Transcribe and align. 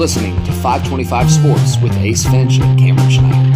listening 0.00 0.34
to 0.44 0.50
525 0.50 1.30
Sports 1.30 1.76
with 1.82 1.94
Ace 1.98 2.24
Finch 2.24 2.58
and 2.58 2.78
Cameron 2.78 3.10
Schneider. 3.10 3.50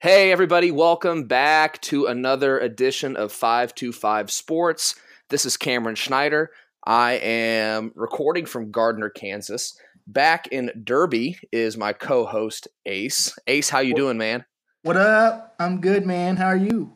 Hey, 0.00 0.32
everybody, 0.32 0.70
welcome 0.70 1.24
back 1.24 1.78
to 1.82 2.06
another 2.06 2.58
edition 2.58 3.16
of 3.16 3.32
525 3.32 4.30
Sports. 4.30 4.94
This 5.28 5.44
is 5.44 5.58
Cameron 5.58 5.96
Schneider. 5.96 6.52
I 6.86 7.20
am 7.22 7.92
recording 7.94 8.46
from 8.46 8.70
Gardner, 8.70 9.10
Kansas. 9.10 9.78
Back 10.06 10.46
in 10.46 10.70
Derby 10.82 11.38
is 11.52 11.76
my 11.76 11.92
co-host 11.92 12.66
Ace. 12.86 13.38
Ace, 13.46 13.68
how 13.68 13.80
you 13.80 13.94
doing, 13.94 14.16
man? 14.16 14.46
What 14.84 14.96
up? 14.96 15.54
I'm 15.60 15.82
good, 15.82 16.06
man. 16.06 16.36
How 16.36 16.46
are 16.46 16.56
you? 16.56 16.94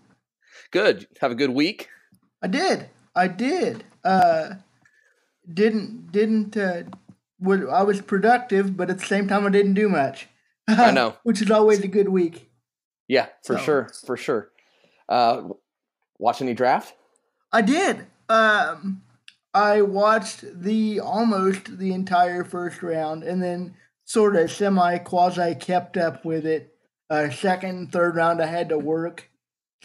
Good. 0.71 1.07
Have 1.21 1.31
a 1.31 1.35
good 1.35 1.51
week. 1.51 1.91
I 2.47 2.49
did. 2.49 2.91
I 3.13 3.27
did. 3.27 3.83
Uh, 4.05 4.55
didn't 5.53 6.13
didn't. 6.13 6.57
Uh, 6.57 6.85
I 7.45 7.83
was 7.83 8.01
productive, 8.01 8.77
but 8.77 8.89
at 8.89 9.01
the 9.01 9.05
same 9.05 9.27
time, 9.27 9.45
I 9.45 9.51
didn't 9.51 9.75
do 9.75 9.89
much. 9.89 10.29
I 10.69 10.91
know, 10.93 11.17
which 11.25 11.43
is 11.43 11.51
always 11.51 11.81
a 11.81 11.89
good 11.89 12.09
week. 12.09 12.49
Yeah, 13.09 13.27
for 13.45 13.59
so. 13.59 13.65
sure, 13.65 13.91
for 14.07 14.17
sure. 14.17 14.51
Uh, 15.09 15.49
watch 16.21 16.41
any 16.41 16.55
draft? 16.55 16.95
I 17.53 17.63
did. 17.63 18.07
Um, 18.29 19.03
I 19.53 19.83
watched 19.83 20.45
the 20.63 21.01
almost 21.01 21.79
the 21.79 21.93
entire 21.93 22.45
first 22.45 22.81
round, 22.81 23.25
and 23.25 23.43
then 23.43 23.75
sort 24.05 24.37
of 24.37 24.53
semi 24.53 24.99
quasi 24.99 25.57
kept 25.57 25.97
up 25.97 26.25
with 26.25 26.47
it. 26.47 26.77
Uh, 27.11 27.29
second, 27.29 27.91
third 27.91 28.15
round, 28.15 28.41
I 28.41 28.47
had 28.47 28.69
to 28.69 28.79
work, 28.79 29.31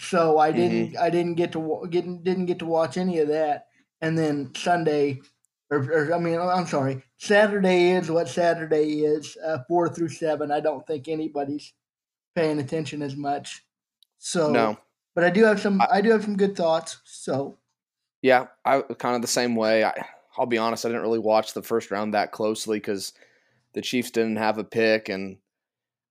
so 0.02 0.40
I 0.40 0.52
didn't. 0.52 0.94
Mm-hmm. 0.94 1.04
I 1.04 1.10
didn't 1.10 1.36
get 1.36 1.52
to 1.52 1.88
get 1.90 2.24
didn't 2.24 2.48
get 2.48 2.60
to 2.60 2.66
watch 2.66 2.98
any 2.98 3.20
of 3.20 3.28
that. 3.28 3.68
And 4.02 4.18
then 4.18 4.52
Sunday, 4.56 5.22
or, 5.70 5.78
or 5.78 6.14
I 6.14 6.18
mean, 6.18 6.40
I'm 6.40 6.66
sorry, 6.66 7.04
Saturday 7.18 7.92
is 7.92 8.10
what 8.10 8.28
Saturday 8.28 9.02
is. 9.02 9.38
Uh, 9.46 9.60
four 9.68 9.90
through 9.90 10.10
seven. 10.10 10.52
I 10.52 10.60
don't 10.60 10.86
think 10.88 11.08
anybody's 11.08 11.74
paying 12.36 12.60
attention 12.60 13.04
as 13.04 13.16
much. 13.16 13.64
So 14.18 14.52
no, 14.52 14.78
but 15.14 15.24
I 15.24 15.30
do 15.30 15.44
have 15.44 15.62
some. 15.62 15.80
I, 15.82 15.88
I 15.94 16.02
do 16.02 16.10
have 16.10 16.24
some 16.24 16.38
good 16.38 16.56
thoughts. 16.56 16.98
So 17.06 17.60
yeah, 18.24 18.48
I 18.66 18.82
kind 18.82 19.16
of 19.16 19.22
the 19.22 19.28
same 19.28 19.56
way. 19.56 19.84
I, 19.84 19.94
I'll 20.36 20.48
be 20.48 20.58
honest, 20.58 20.84
I 20.84 20.90
didn't 20.90 21.04
really 21.04 21.20
watch 21.20 21.54
the 21.54 21.62
first 21.62 21.92
round 21.92 22.16
that 22.16 22.32
closely 22.32 22.78
because 22.78 23.14
the 23.74 23.82
Chiefs 23.82 24.10
didn't 24.10 24.38
have 24.38 24.58
a 24.58 24.64
pick, 24.64 25.10
and 25.10 25.38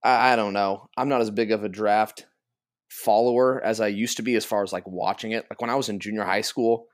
I, 0.04 0.32
I 0.32 0.36
don't 0.36 0.52
know. 0.52 0.88
I'm 0.96 1.08
not 1.08 1.22
as 1.22 1.30
big 1.30 1.50
of 1.50 1.64
a 1.64 1.68
draft 1.68 2.26
follower 2.90 3.62
as 3.64 3.80
I 3.80 3.86
used 3.86 4.16
to 4.16 4.22
be 4.22 4.34
as 4.34 4.44
far 4.44 4.62
as 4.62 4.72
like 4.72 4.86
watching 4.86 5.32
it. 5.32 5.46
Like 5.48 5.60
when 5.60 5.70
I 5.70 5.76
was 5.76 5.88
in 5.88 6.00
junior 6.00 6.24
high 6.24 6.40
school 6.42 6.86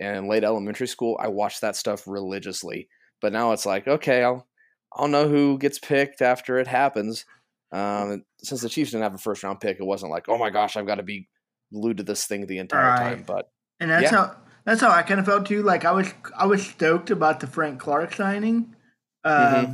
and 0.00 0.28
late 0.28 0.44
elementary 0.44 0.86
school, 0.86 1.18
I 1.20 1.28
watched 1.28 1.62
that 1.62 1.76
stuff 1.76 2.06
religiously. 2.06 2.88
But 3.20 3.32
now 3.32 3.52
it's 3.52 3.66
like, 3.66 3.88
okay, 3.88 4.22
I'll 4.22 4.46
I'll 4.92 5.08
know 5.08 5.28
who 5.28 5.58
gets 5.58 5.78
picked 5.78 6.22
after 6.22 6.58
it 6.58 6.66
happens. 6.66 7.24
Um, 7.72 8.24
since 8.42 8.62
the 8.62 8.68
Chiefs 8.68 8.92
didn't 8.92 9.02
have 9.02 9.14
a 9.14 9.18
first 9.18 9.42
round 9.42 9.60
pick, 9.60 9.78
it 9.80 9.84
wasn't 9.84 10.12
like, 10.12 10.28
oh 10.28 10.38
my 10.38 10.50
gosh, 10.50 10.76
I've 10.76 10.86
got 10.86 10.96
to 10.96 11.02
be 11.02 11.28
glued 11.72 11.98
to 11.98 12.02
this 12.02 12.26
thing 12.26 12.46
the 12.46 12.58
entire 12.58 12.88
right. 12.88 12.98
time. 12.98 13.24
But 13.26 13.50
and 13.80 13.90
that's 13.90 14.04
yeah. 14.04 14.10
how 14.10 14.36
that's 14.64 14.80
how 14.80 14.90
I 14.90 15.02
kind 15.02 15.18
of 15.18 15.26
felt 15.26 15.46
too. 15.46 15.62
Like 15.62 15.84
I 15.84 15.92
was 15.92 16.12
I 16.36 16.46
was 16.46 16.64
stoked 16.64 17.10
about 17.10 17.40
the 17.40 17.46
Frank 17.46 17.80
Clark 17.80 18.14
signing, 18.14 18.76
um, 19.24 19.34
mm-hmm. 19.34 19.72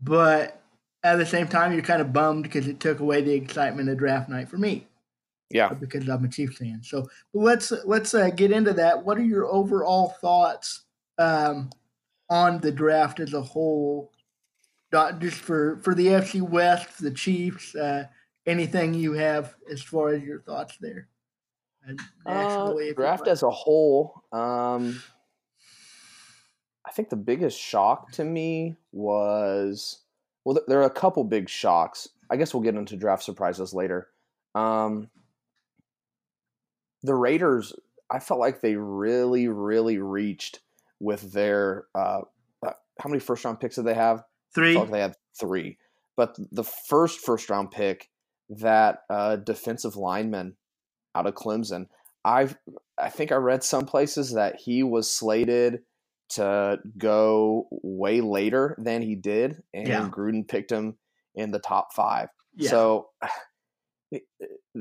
but 0.00 0.62
at 1.02 1.16
the 1.16 1.26
same 1.26 1.48
time, 1.48 1.72
you're 1.72 1.82
kind 1.82 2.00
of 2.00 2.12
bummed 2.12 2.42
because 2.42 2.66
it 2.68 2.80
took 2.80 3.00
away 3.00 3.22
the 3.22 3.32
excitement 3.32 3.88
of 3.88 3.98
draft 3.98 4.28
night 4.28 4.48
for 4.48 4.58
me. 4.58 4.86
Yeah, 5.50 5.72
because 5.72 6.08
I'm 6.08 6.24
a 6.24 6.28
Chiefs 6.28 6.58
fan. 6.58 6.80
So 6.82 7.06
let's 7.32 7.72
let's 7.84 8.14
uh, 8.14 8.30
get 8.30 8.52
into 8.52 8.72
that. 8.74 9.04
What 9.04 9.18
are 9.18 9.24
your 9.24 9.46
overall 9.46 10.14
thoughts 10.20 10.84
um, 11.18 11.70
on 12.28 12.60
the 12.60 12.72
draft 12.72 13.20
as 13.20 13.32
a 13.32 13.40
whole? 13.40 14.12
Not 14.92 15.20
just 15.20 15.38
for 15.38 15.78
for 15.82 15.94
the 15.94 16.06
AFC 16.06 16.42
West, 16.42 17.00
the 17.00 17.10
Chiefs. 17.10 17.74
Uh, 17.74 18.04
anything 18.46 18.94
you 18.94 19.12
have 19.12 19.54
as 19.70 19.82
far 19.82 20.10
as 20.10 20.22
your 20.22 20.40
thoughts 20.40 20.76
there? 20.80 21.08
Uh, 22.26 22.72
draft 22.94 23.28
as 23.28 23.42
a 23.42 23.50
whole, 23.50 24.22
um, 24.32 25.00
I 26.84 26.90
think 26.92 27.08
the 27.08 27.16
biggest 27.16 27.58
shock 27.58 28.10
to 28.12 28.24
me 28.24 28.76
was 28.92 30.00
well, 30.44 30.58
there 30.66 30.80
are 30.80 30.86
a 30.86 30.90
couple 30.90 31.24
big 31.24 31.48
shocks. 31.48 32.08
I 32.30 32.36
guess 32.36 32.52
we'll 32.52 32.62
get 32.62 32.74
into 32.74 32.96
draft 32.96 33.22
surprises 33.22 33.72
later. 33.72 34.08
Um, 34.54 35.08
the 37.02 37.14
Raiders, 37.14 37.72
I 38.10 38.18
felt 38.18 38.40
like 38.40 38.60
they 38.60 38.76
really, 38.76 39.48
really 39.48 39.98
reached 39.98 40.60
with 41.00 41.32
their 41.32 41.86
uh, 41.94 42.22
uh, 42.66 42.72
how 42.98 43.08
many 43.08 43.20
first 43.20 43.44
round 43.44 43.60
picks 43.60 43.76
did 43.76 43.84
they 43.84 43.94
have? 43.94 44.22
Three. 44.54 44.76
like 44.76 44.90
they 44.90 45.00
had 45.00 45.14
three, 45.38 45.78
but 46.16 46.36
the 46.50 46.64
first 46.64 47.20
first 47.20 47.50
round 47.50 47.70
pick, 47.70 48.08
that 48.50 49.00
uh, 49.10 49.36
defensive 49.36 49.96
lineman 49.96 50.56
out 51.14 51.26
of 51.26 51.34
Clemson. 51.34 51.86
I 52.24 52.48
I 52.98 53.10
think 53.10 53.30
I 53.30 53.36
read 53.36 53.62
some 53.62 53.86
places 53.86 54.32
that 54.32 54.56
he 54.56 54.82
was 54.82 55.10
slated 55.10 55.82
to 56.30 56.78
go 56.96 57.68
way 57.70 58.20
later 58.20 58.74
than 58.78 59.02
he 59.02 59.14
did, 59.14 59.62
and 59.72 59.88
yeah. 59.88 60.08
Gruden 60.10 60.46
picked 60.46 60.72
him 60.72 60.96
in 61.34 61.50
the 61.50 61.58
top 61.58 61.92
five. 61.94 62.28
Yeah. 62.56 62.70
So 62.70 63.08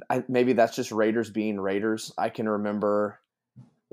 I, 0.10 0.24
maybe 0.28 0.54
that's 0.54 0.76
just 0.76 0.92
Raiders 0.92 1.30
being 1.30 1.60
Raiders. 1.60 2.14
I 2.18 2.30
can 2.30 2.48
remember 2.48 3.20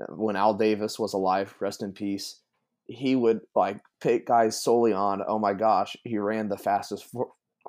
when 0.09 0.35
Al 0.35 0.53
Davis 0.53 0.99
was 0.99 1.13
alive, 1.13 1.53
rest 1.59 1.81
in 1.81 1.91
peace. 1.91 2.41
He 2.87 3.15
would 3.15 3.41
like 3.55 3.79
pick 4.01 4.27
guys 4.27 4.61
solely 4.61 4.93
on, 4.93 5.21
oh 5.27 5.39
my 5.39 5.53
gosh, 5.53 5.97
he 6.03 6.17
ran 6.17 6.49
the 6.49 6.57
fastest 6.57 7.05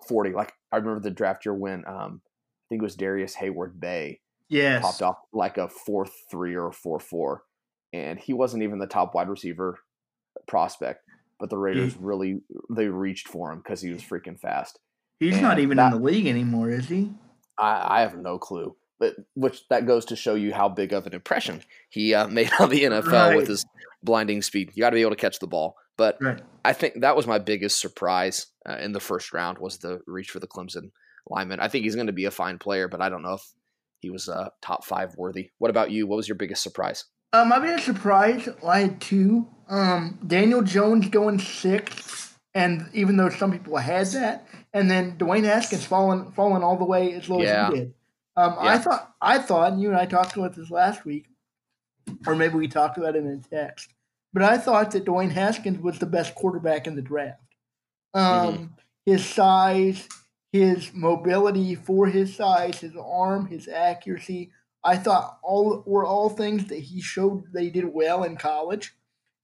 40. 0.07 0.33
Like 0.33 0.53
I 0.73 0.77
remember 0.77 1.01
the 1.01 1.11
draft 1.11 1.47
year 1.47 1.55
when 1.55 1.85
um, 1.87 2.21
I 2.25 2.67
think 2.69 2.83
it 2.83 2.85
was 2.85 2.97
Darrius 2.97 3.35
Heyward-Bey. 3.35 4.21
yes. 4.49 4.83
popped 4.83 5.03
off 5.03 5.17
like 5.33 5.57
a 5.57 5.69
four 5.69 6.07
three 6.31 6.55
or 6.55 6.69
a 6.69 6.73
four 6.73 7.01
four, 7.01 7.45
and 7.93 8.19
he 8.19 8.33
wasn't 8.33 8.63
even 8.63 8.79
the 8.79 8.87
top 8.87 9.15
wide 9.15 9.29
receiver 9.29 9.79
prospect. 10.47 11.03
But 11.39 11.51
the 11.51 11.59
Raiders 11.59 11.93
he, 11.95 11.99
really 12.01 12.41
they 12.71 12.89
reached 12.89 13.29
for 13.29 13.53
him 13.53 13.59
because 13.59 13.81
he 13.81 13.91
was 13.91 14.03
freaking 14.03 14.39
fast. 14.39 14.79
He's 15.21 15.35
and 15.35 15.43
not 15.43 15.59
even 15.59 15.77
that, 15.79 15.93
in 15.93 16.01
the 16.01 16.05
league 16.05 16.27
anymore, 16.27 16.71
is 16.71 16.89
he? 16.89 17.13
I, 17.59 17.99
I, 17.99 18.01
have 18.01 18.17
no 18.17 18.39
clue. 18.39 18.77
But 18.99 19.17
which 19.35 19.67
that 19.69 19.87
goes 19.87 20.07
to 20.07 20.17
show 20.17 20.35
you 20.35 20.55
how 20.55 20.69
big 20.69 20.93
of 20.93 21.07
an 21.07 21.15
impression 21.15 21.63
he 21.91 22.15
uh, 22.15 22.29
made 22.29 22.51
on 22.59 22.71
the 22.71 22.85
NFL 22.85 23.13
right. 23.13 23.37
with 23.37 23.49
his 23.49 23.65
blinding 24.03 24.43
speed. 24.43 24.73
You 24.75 24.81
got 24.81 24.91
to 24.91 24.95
be 24.95 25.03
able 25.03 25.11
to 25.11 25.17
catch 25.17 25.39
the 25.39 25.47
ball. 25.47 25.77
But 25.97 26.19
right. 26.21 26.41
I 26.65 26.73
think 26.73 27.01
that 27.01 27.17
was 27.17 27.27
my 27.27 27.39
biggest 27.39 27.81
surprise 27.81 28.47
uh, 28.69 28.77
in 28.77 28.93
the 28.93 29.01
first 29.01 29.33
round 29.33 29.59
was 29.59 29.79
the 29.79 30.01
reach 30.07 30.31
for 30.31 30.41
the 30.41 30.47
Clemson 30.47 30.91
lineman. 31.29 31.61
I 31.61 31.69
think 31.69 31.85
he's 31.85 31.95
going 31.95 32.07
to 32.09 32.13
be 32.13 32.27
a 32.27 32.31
fine 32.31 32.59
player, 32.59 32.89
but 32.89 33.01
I 33.01 33.09
don't 33.09 33.23
know 33.23 33.35
if 33.35 33.53
he 34.01 34.11
was 34.11 34.29
uh, 34.29 34.51
top 34.61 34.85
five 34.85 35.15
worthy. 35.17 35.51
What 35.59 35.71
about 35.71 35.91
you? 35.91 36.07
What 36.07 36.17
was 36.17 36.29
your 36.29 36.37
biggest 36.37 36.63
surprise? 36.63 37.05
Um, 37.33 37.49
my 37.49 37.59
biggest 37.59 37.85
surprise, 37.85 38.49
I 38.67 38.81
had 38.81 39.01
two. 39.01 39.49
Um, 39.69 40.19
Daniel 40.27 40.63
Jones 40.63 41.09
going 41.09 41.39
sixth, 41.39 42.39
and 42.55 42.89
even 42.93 43.17
though 43.17 43.31
some 43.31 43.53
people 43.53 43.77
had 43.77 44.07
that, 44.09 44.47
and 44.77 44.91
then 44.91 45.17
Dwayne 45.17 45.45
Haskins 45.45 45.87
falling 45.87 46.31
falling 46.33 46.63
all 46.63 46.77
the 46.77 46.85
way 46.85 47.15
as 47.15 47.31
low 47.31 47.41
yeah. 47.41 47.69
as 47.69 47.73
he 47.73 47.81
did. 47.81 47.95
Um, 48.37 48.57
yeah. 48.63 48.75
I 48.75 48.79
thought 48.79 49.15
I 49.23 49.39
thought, 49.39 49.73
and 49.73 49.81
you 49.81 49.89
and 49.89 49.97
I 49.97 50.05
talked 50.05 50.37
about 50.37 50.55
this 50.55 50.71
last 50.71 51.07
week, 51.07 51.29
or 52.27 52.37
maybe 52.37 52.57
we 52.57 52.69
talked 52.69 52.99
about 52.99 53.17
it 53.17 53.25
in 53.25 53.43
a 53.43 53.57
text. 53.57 53.95
But 54.35 54.43
I 54.43 54.59
thought 54.59 54.91
that 54.91 55.07
Dwayne 55.07 55.33
Haskins 55.33 55.81
was 55.81 55.99
the 55.99 56.05
best 56.05 56.35
quarterback 56.35 56.87
in 56.87 56.95
the 56.95 57.01
draft. 57.01 57.41
Um, 58.13 58.23
mm-hmm. 58.23 58.65
His 59.07 59.25
size, 59.25 60.07
his 60.53 60.93
mobility 60.93 61.75
for 61.75 62.07
his 62.07 62.37
size, 62.37 62.81
his 62.81 62.97
arm, 62.97 63.47
his 63.47 63.69
accuracy. 63.69 64.51
I 64.85 64.99
thought 64.99 65.39
all 65.43 65.83
were 65.87 66.05
all 66.05 66.29
things 66.29 66.67
that 66.67 66.81
he 66.81 67.01
showed 67.01 67.45
that 67.55 67.63
he 67.63 67.71
did 67.71 67.87
well 67.87 68.25
in 68.25 68.37
college. 68.37 68.95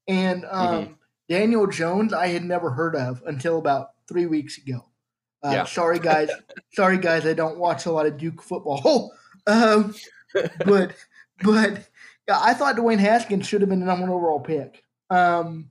And 0.06 0.44
um, 0.50 0.68
mm-hmm. 0.68 0.92
Daniel 1.30 1.66
Jones, 1.68 2.12
I 2.12 2.26
had 2.26 2.44
never 2.44 2.72
heard 2.72 2.94
of 2.94 3.22
until 3.24 3.58
about 3.58 3.92
three 4.06 4.26
weeks 4.26 4.58
ago. 4.58 4.91
Uh, 5.42 5.50
yeah. 5.50 5.64
Sorry, 5.64 5.98
guys. 5.98 6.30
sorry, 6.74 6.98
guys. 6.98 7.26
I 7.26 7.34
don't 7.34 7.58
watch 7.58 7.86
a 7.86 7.90
lot 7.90 8.06
of 8.06 8.16
Duke 8.16 8.42
football. 8.42 9.12
um, 9.46 9.94
but 10.64 10.94
but 11.42 11.88
yeah, 12.28 12.38
I 12.40 12.54
thought 12.54 12.76
Dwayne 12.76 12.98
Haskins 12.98 13.46
should 13.46 13.60
have 13.60 13.70
been 13.70 13.80
the 13.80 13.86
number 13.86 14.06
one 14.06 14.10
overall 14.14 14.40
pick. 14.40 14.84
Um, 15.10 15.70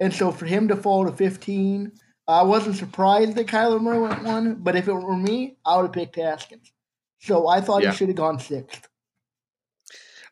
and 0.00 0.12
so 0.12 0.32
for 0.32 0.46
him 0.46 0.68
to 0.68 0.76
fall 0.76 1.06
to 1.06 1.12
15, 1.12 1.92
I 2.26 2.42
wasn't 2.42 2.76
surprised 2.76 3.36
that 3.36 3.46
Kyler 3.46 3.80
Murray 3.80 4.00
went 4.00 4.22
one, 4.22 4.54
but 4.54 4.76
if 4.76 4.88
it 4.88 4.92
were 4.92 5.16
me, 5.16 5.56
I 5.64 5.76
would 5.76 5.84
have 5.84 5.92
picked 5.92 6.16
Haskins. 6.16 6.72
So 7.20 7.48
I 7.48 7.60
thought 7.60 7.82
yeah. 7.82 7.90
he 7.90 7.96
should 7.96 8.08
have 8.08 8.16
gone 8.16 8.38
sixth. 8.38 8.88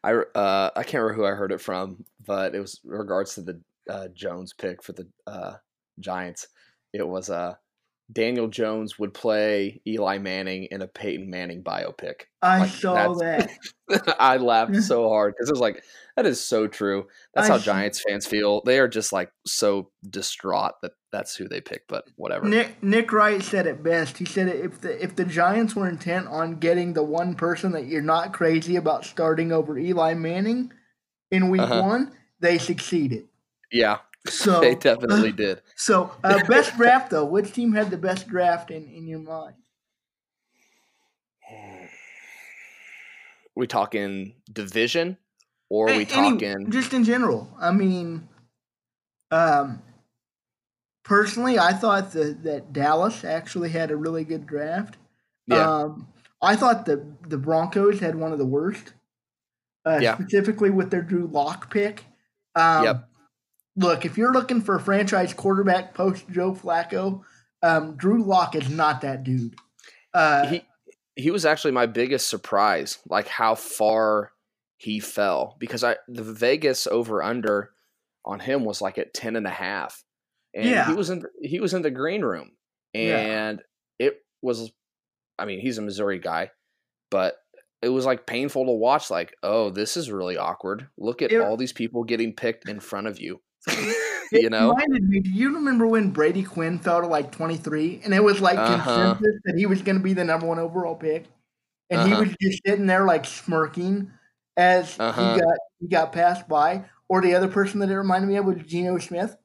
I 0.05 0.15
uh, 0.15 0.71
I 0.75 0.83
can't 0.83 1.03
remember 1.03 1.15
who 1.15 1.27
I 1.27 1.37
heard 1.37 1.53
it 1.53 1.61
from, 1.61 2.05
but 2.27 2.55
it 2.55 2.61
was 2.61 2.81
regards 2.85 3.35
to 3.37 3.43
the 3.43 3.61
uh, 3.89 4.09
Jones 4.09 4.53
pick 4.53 4.83
for 4.83 4.93
the 4.93 5.07
uh, 5.27 5.55
Giants. 6.01 6.49
It 6.93 7.07
was 7.07 7.31
uh, 7.31 7.55
Daniel 8.11 8.49
Jones 8.49 8.99
would 8.99 9.15
play 9.15 9.81
Eli 9.87 10.19
Manning 10.19 10.65
in 10.65 10.83
a 10.83 10.87
Peyton 10.87 11.31
Manning 11.31 11.63
biopic. 11.63 12.23
I 12.43 12.61
like, 12.61 12.71
saw 12.71 13.15
that. 13.15 13.51
I 14.19 14.37
laughed 14.37 14.77
so 14.83 15.09
hard 15.09 15.35
because 15.35 15.49
it 15.49 15.53
was 15.53 15.61
like, 15.61 15.83
that 16.17 16.27
is 16.27 16.41
so 16.41 16.67
true. 16.67 17.07
That's 17.35 17.49
I 17.49 17.53
how 17.53 17.59
Giants 17.59 18.03
fans 18.07 18.27
feel. 18.27 18.63
They 18.65 18.79
are 18.79 18.89
just 18.89 19.13
like 19.13 19.33
so 19.47 19.91
distraught 20.09 20.75
that 20.83 20.93
that's 21.11 21.37
who 21.37 21.49
they 21.49 21.61
pick. 21.61 21.87
But 21.89 22.05
whatever. 22.17 22.47
Nick 22.47 22.83
Nick 22.83 23.13
Wright 23.13 23.43
said 23.43 23.67
it 23.67 23.83
best. 23.83 24.19
He 24.19 24.25
said 24.25 24.49
if 24.49 24.81
the 24.81 25.03
if 25.03 25.17
the 25.17 25.25
Giants 25.25 25.75
were 25.75 25.89
intent 25.89 26.29
on 26.29 26.57
getting 26.57 26.93
the 26.93 27.05
one 27.05 27.35
person 27.35 27.73
that 27.73 27.87
you're 27.87 28.03
not 28.03 28.33
crazy 28.33 28.77
about 28.77 29.05
starting 29.05 29.53
over 29.53 29.79
Eli 29.79 30.15
Manning 30.15 30.73
in 31.31 31.49
Week 31.49 31.63
uh-huh. 31.63 31.83
One, 31.83 32.13
they 32.41 32.59
succeeded. 32.59 33.29
Yeah, 33.71 33.99
so 34.27 34.61
they 34.61 34.75
definitely 34.75 35.33
did. 35.33 35.63
So 35.77 36.13
uh, 36.23 36.43
best 36.47 36.77
draft 36.77 37.11
though, 37.11 37.25
which 37.25 37.53
team 37.53 37.73
had 37.73 37.91
the 37.91 37.97
best 37.97 38.29
draft 38.29 38.71
in 38.71 38.89
in 38.89 39.07
your 39.07 39.21
mind? 39.21 39.55
We 43.55 43.67
talking 43.67 44.35
division, 44.51 45.19
or 45.69 45.87
we 45.87 46.07
talking 46.07 46.43
Any, 46.43 46.71
just 46.71 46.95
in 46.95 47.05
general? 47.05 47.55
I 47.61 47.71
mean, 47.73 48.29
um, 49.31 49.83
personally, 51.05 51.59
I 51.59 51.73
thought 51.73 52.13
that 52.13 52.45
that 52.45 52.73
Dallas 52.73 53.25
actually 53.25 53.71
had 53.71 53.91
a 53.91 53.97
really 53.97 54.25
good 54.25 54.47
draft. 54.47 54.97
Yeah. 55.47 55.69
Um, 55.69 56.09
I 56.41 56.57
thought 56.57 56.87
the 56.87 57.05
the 57.29 57.39
Broncos 57.39 58.01
had 58.01 58.15
one 58.15 58.33
of 58.33 58.39
the 58.39 58.47
worst. 58.47 58.95
Uh, 59.85 59.99
yeah. 60.01 60.15
Specifically 60.15 60.71
with 60.71 60.91
their 60.91 61.03
Drew 61.03 61.27
Lock 61.27 61.73
pick. 61.73 62.05
Um, 62.55 62.85
yep 62.85 63.09
look, 63.77 64.05
if 64.05 64.19
you're 64.19 64.33
looking 64.33 64.61
for 64.61 64.77
a 64.77 64.81
franchise 64.81 65.35
quarterback 65.35 65.95
post 65.95 66.29
Joe 66.31 66.55
Flacco, 66.55 67.23
um, 67.63 67.97
Drew 67.97 68.23
Lock 68.25 68.55
is 68.55 68.69
not 68.69 69.01
that 69.03 69.25
dude. 69.25 69.55
Uh, 70.15 70.47
he 70.47 70.63
he 71.17 71.31
was 71.31 71.45
actually 71.45 71.73
my 71.73 71.87
biggest 71.87 72.29
surprise, 72.29 72.99
like 73.09 73.29
how 73.29 73.55
far 73.55 74.33
he 74.77 74.99
fell 74.99 75.57
because 75.59 75.85
I 75.85 75.97
the 76.09 76.25
Vegas 76.25 76.87
over 76.87 77.23
under 77.23 77.71
on 78.25 78.41
him 78.41 78.65
was 78.65 78.81
like 78.81 78.99
at 78.99 79.15
10 79.15 79.37
and 79.37 79.47
a 79.47 79.51
half. 79.51 80.03
And 80.55 80.69
yeah. 80.69 80.87
he 80.87 80.95
was 80.95 81.11
in 81.11 81.25
he 81.41 81.61
was 81.61 81.75
in 81.75 81.83
the 81.83 81.91
green 81.91 82.23
room 82.23 82.51
and 82.95 83.63
yeah. 83.99 84.07
it 84.07 84.23
was 84.43 84.71
I 85.39 85.45
mean, 85.45 85.61
he's 85.61 85.79
a 85.79 85.83
Missouri 85.83 86.19
guy, 86.19 86.51
but 87.11 87.37
it 87.81 87.89
was 87.89 88.07
like 88.07 88.27
painful 88.27 88.67
to 88.67 88.73
watch 88.73 89.11
like, 89.11 89.35
oh, 89.43 89.71
this 89.71 89.97
is 89.97 90.11
really 90.11 90.37
awkward. 90.37 90.89
Look 90.99 91.23
at 91.23 91.33
it, 91.33 91.41
all 91.41 91.57
these 91.57 91.73
people 91.73 92.05
getting 92.05 92.35
picked 92.35 92.69
in 92.69 92.81
front 92.81 93.07
of 93.07 93.21
you. 93.21 93.41
you 94.33 94.51
know, 94.51 94.71
reminded 94.71 95.09
me. 95.09 95.21
Do 95.21 95.31
you 95.31 95.55
remember 95.55 95.87
when 95.87 96.11
Brady 96.11 96.43
Quinn 96.43 96.79
fell 96.79 97.01
to 97.01 97.07
like 97.07 97.31
23, 97.33 98.03
and 98.05 98.13
it 98.13 98.23
was 98.23 98.41
like 98.41 98.59
uh-huh. 98.59 98.77
consensus 98.77 99.41
that 99.45 99.57
he 99.57 99.67
was 99.67 99.83
going 99.83 99.97
to 99.99 100.03
be 100.03 100.13
the 100.15 100.25
number 100.25 100.47
one 100.47 100.59
overall 100.59 100.97
pick, 100.97 101.27
and 101.91 102.01
uh-huh. 102.01 102.09
he 102.09 102.21
was 102.21 102.37
just 102.41 102.61
sitting 102.67 102.87
there 102.87 103.05
like 103.05 103.25
smirking 103.25 104.11
as 104.57 104.99
uh-huh. 104.99 105.35
he 105.35 105.41
got 105.41 105.59
he 105.81 105.89
got 105.89 106.13
passed 106.13 106.49
by. 106.49 106.85
Or 107.09 107.21
the 107.21 107.35
other 107.35 107.49
person 107.49 107.81
that 107.81 107.91
it 107.91 107.97
reminded 107.97 108.29
me 108.29 108.37
of 108.37 108.47
was 108.47 108.57
Geno 108.67 108.97
Smith. 108.97 109.37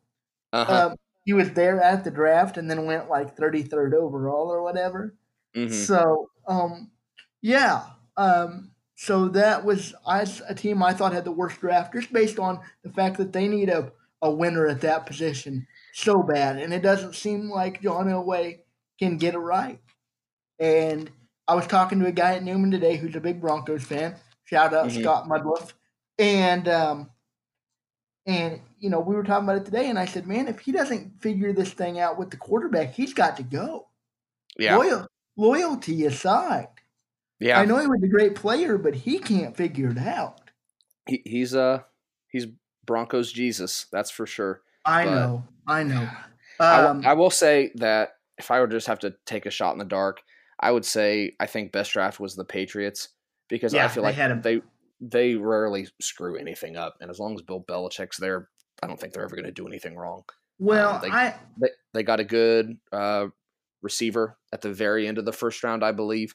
Uh-huh. 0.54 0.88
Um, 0.92 0.96
he 1.25 1.34
was 1.34 1.52
there 1.52 1.81
at 1.81 2.06
the 2.06 2.12
draft 2.12 2.56
and 2.56 2.72
then 2.72 2.86
went 2.86 3.10
like 3.10 3.36
33rd 3.36 3.94
overall 3.94 4.50
or 4.50 4.64
whatever. 4.64 5.14
Mm-hmm. 5.54 5.74
So, 5.74 6.30
um, 6.48 6.92
yeah. 7.42 7.84
Um, 8.16 8.72
so 8.96 9.28
that 9.30 9.66
was 9.66 9.94
a 10.08 10.56
team 10.56 10.81
I 10.81 10.94
thought 10.94 11.12
had 11.12 11.25
the 11.25 11.31
worst 11.34 11.60
draft 11.60 11.94
just 11.94 12.14
based 12.14 12.40
on 12.40 12.62
the 12.84 12.90
fact 12.90 13.18
that 13.18 13.34
they 13.34 13.50
need 13.50 13.68
a 13.68 13.92
a 14.22 14.31
winner 14.31 14.68
at 14.68 14.81
that 14.81 15.06
position 15.06 15.68
so 15.94 16.22
bad, 16.24 16.58
and 16.58 16.74
it 16.74 16.81
doesn't 16.81 17.16
seem 17.16 17.50
like 17.50 17.81
John 17.81 18.08
Elway 18.08 18.60
can 19.00 19.18
get 19.18 19.36
it 19.36 19.40
right. 19.40 19.80
And 20.60 21.10
I 21.48 21.56
was 21.56 21.68
talking 21.68 22.00
to 22.00 22.08
a 22.08 22.12
guy 22.12 22.36
at 22.36 22.44
Newman 22.44 22.72
today 22.72 22.98
who's 22.98 23.16
a 23.16 23.22
big 23.22 23.42
Broncos 23.42 23.84
fan. 23.84 24.16
Shout 24.46 24.74
out 24.74 24.88
mm-hmm. 24.88 25.02
Scott 25.02 25.28
Mudliff, 25.28 25.74
and 26.18 26.68
um, 26.68 27.10
and 28.25 28.62
you 28.80 28.90
know 28.90 29.00
we 29.00 29.16
were 29.16 29.24
talking 29.24 29.44
about 29.44 29.62
it 29.62 29.66
today, 29.66 29.90
and 29.90 30.00
I 30.00 30.06
said, 30.06 30.28
man, 30.28 30.48
if 30.48 30.60
he 30.60 30.72
doesn't 30.72 31.22
figure 31.22 31.54
this 31.54 31.72
thing 31.72 32.00
out 32.00 32.18
with 32.18 32.31
the 32.31 32.38
quarterback, 32.38 32.94
he's 32.94 33.14
got 33.14 33.38
to 33.38 33.44
go. 33.44 33.88
Yeah, 34.58 34.78
Loyal, 34.78 35.08
loyalty 35.36 36.06
aside. 36.06 36.69
Yeah, 37.40 37.60
I 37.60 37.66
know 37.66 37.78
he 37.78 37.88
was 37.88 38.02
a 38.04 38.08
great 38.08 38.36
player, 38.36 38.78
but 38.78 38.96
he 38.96 39.19
can't 39.19 39.56
figure 39.56 39.90
it 39.92 40.00
out. 40.00 40.42
He, 41.08 41.22
he's 41.25 41.54
uh 41.54 41.81
he's 42.30 42.48
Broncos 42.88 43.31
Jesus, 43.31 43.86
that's 43.92 44.10
for 44.10 44.25
sure. 44.25 44.62
I 44.84 45.06
but 45.06 45.12
know, 45.12 45.44
I 45.68 45.84
know. 45.84 46.10
Um, 46.60 46.66
I, 46.66 46.81
will, 46.81 47.07
I 47.10 47.13
will 47.13 47.30
say 47.30 47.69
that 47.75 48.13
if 48.39 48.50
I 48.50 48.60
were 48.60 48.68
to 48.68 48.75
just 48.75 48.88
have 48.88 48.98
to 49.01 49.13
take 49.28 49.45
a 49.45 49.51
shot 49.51 49.74
in 49.74 49.78
the 49.78 49.86
dark, 49.86 50.24
I 50.60 50.72
would 50.72 50.86
say 50.86 51.34
I 51.39 51.45
think 51.45 51.72
best 51.72 51.92
draft 51.92 52.19
was 52.19 52.36
the 52.36 52.44
Patriots 52.44 53.10
because 53.48 53.74
yeah, 53.75 53.86
I 53.86 53.89
feel 53.89 54.01
like 54.01 54.16
they 54.42 54.62
they 55.00 55.36
rarely 55.36 55.88
screw 56.01 56.36
anything 56.36 56.75
up, 56.75 56.98
and 57.00 57.12
as 57.12 57.19
long 57.19 57.36
as 57.36 57.44
Bill 57.44 57.63
Belichick's 57.68 58.18
there, 58.18 58.50
I 58.81 58.88
don't 58.88 59.00
think 59.00 59.13
they're 59.13 59.24
ever 59.24 59.36
going 59.36 59.45
to 59.45 59.51
do 59.51 59.68
anything 59.68 59.95
wrong. 59.95 60.24
Well, 60.60 60.95
um, 60.95 61.01
they, 61.01 61.10
I 61.10 61.36
they, 61.57 61.69
they, 61.94 62.04
got 62.04 62.19
a 62.19 62.24
good 62.24 62.78
uh, 62.92 63.28
receiver 63.81 64.38
at 64.51 64.62
the 64.62 64.74
very 64.74 65.07
end 65.07 65.19
of 65.19 65.25
the 65.25 65.31
first 65.31 65.63
round, 65.63 65.83
I 65.83 65.92
believe, 65.92 66.33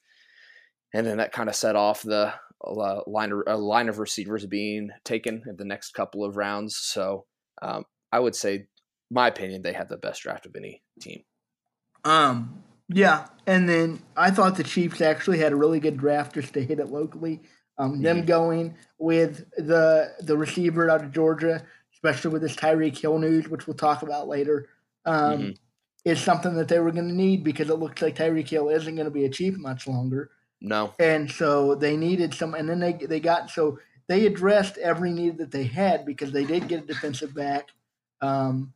and 0.95 1.07
then 1.07 1.17
that 1.17 1.33
kind 1.33 1.49
of 1.49 1.57
set 1.57 1.75
off 1.75 2.03
the 2.03 2.33
a 2.65 3.03
line 3.07 3.33
of, 3.33 3.43
a 3.47 3.57
line 3.57 3.89
of 3.89 3.99
receivers 3.99 4.47
being 4.47 4.91
taken 5.05 5.43
in 5.47 5.57
the 5.57 5.65
next 5.65 5.93
couple 5.93 6.25
of 6.25 6.37
rounds. 6.37 6.77
So 6.77 7.27
um, 7.61 7.85
I 8.13 8.21
would 8.21 8.35
say, 8.35 8.67
my 9.11 9.29
opinion, 9.29 9.63
they 9.63 9.73
had 9.73 9.89
the 9.89 9.97
best 9.97 10.23
draft 10.23 10.47
of 10.47 10.57
any 10.57 10.83
team. 11.01 11.23
Um. 12.05 12.63
Yeah, 12.89 13.27
and 13.47 13.69
then 13.69 14.03
I 14.17 14.31
thought 14.31 14.57
the 14.57 14.65
Chiefs 14.65 15.01
actually 15.01 15.39
had 15.39 15.53
a 15.53 15.57
really 15.57 15.81
good 15.81 15.97
draft 15.97 16.35
just 16.35 16.53
to 16.55 16.65
hit 16.65 16.79
it 16.79 16.91
locally. 16.91 17.41
Um, 17.79 17.95
mm-hmm. 17.95 18.03
them 18.03 18.25
going 18.27 18.75
with 18.99 19.51
the 19.57 20.13
the 20.21 20.37
receiver 20.37 20.91
out 20.91 21.03
of 21.03 21.13
Georgia, 21.13 21.65
especially 21.95 22.33
with 22.33 22.43
this 22.43 22.57
Tyreek 22.57 22.99
Hill 22.99 23.19
news, 23.19 23.49
which 23.49 23.67
we'll 23.67 23.77
talk 23.77 24.03
about 24.03 24.29
later, 24.29 24.69
um, 25.07 25.39
mm-hmm. 25.39 25.51
is 26.05 26.21
something 26.21 26.55
that 26.57 26.69
they 26.69 26.81
were 26.81 26.93
going 26.93 27.09
to 27.09 27.15
need 27.15 27.45
because 27.45 27.71
it 27.71 27.79
looks 27.79 28.03
like 28.03 28.17
Tyreek 28.17 28.49
Hill 28.49 28.69
isn't 28.69 28.95
going 28.95 29.07
to 29.07 29.11
be 29.11 29.25
a 29.25 29.31
Chief 29.31 29.57
much 29.57 29.87
longer. 29.87 30.31
No. 30.63 30.95
And 31.01 31.31
so 31.31 31.75
they 31.75 31.97
needed 31.97 32.33
some, 32.33 32.55
and 32.55 32.69
then 32.69 32.79
they 32.79 32.93
they 32.93 33.19
got 33.19 33.51
so 33.51 33.79
they 34.07 34.27
addressed 34.27 34.79
every 34.79 35.11
need 35.11 35.39
that 35.39 35.51
they 35.51 35.65
had 35.65 36.07
because 36.07 36.33
they 36.33 36.45
did 36.45 36.69
get 36.69 36.85
a 36.85 36.87
defensive 36.87 37.35
back. 37.35 37.69
Um, 38.21 38.73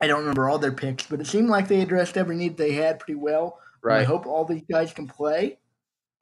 I 0.00 0.06
don't 0.06 0.20
remember 0.20 0.48
all 0.48 0.58
their 0.58 0.72
picks, 0.72 1.06
but 1.06 1.20
it 1.20 1.26
seemed 1.26 1.50
like 1.50 1.68
they 1.68 1.82
addressed 1.82 2.16
every 2.16 2.36
need 2.36 2.56
they 2.56 2.72
had 2.72 2.98
pretty 2.98 3.18
well. 3.18 3.58
Right. 3.82 4.00
I 4.00 4.04
hope 4.04 4.26
all 4.26 4.44
these 4.44 4.64
guys 4.70 4.92
can 4.92 5.06
play. 5.06 5.58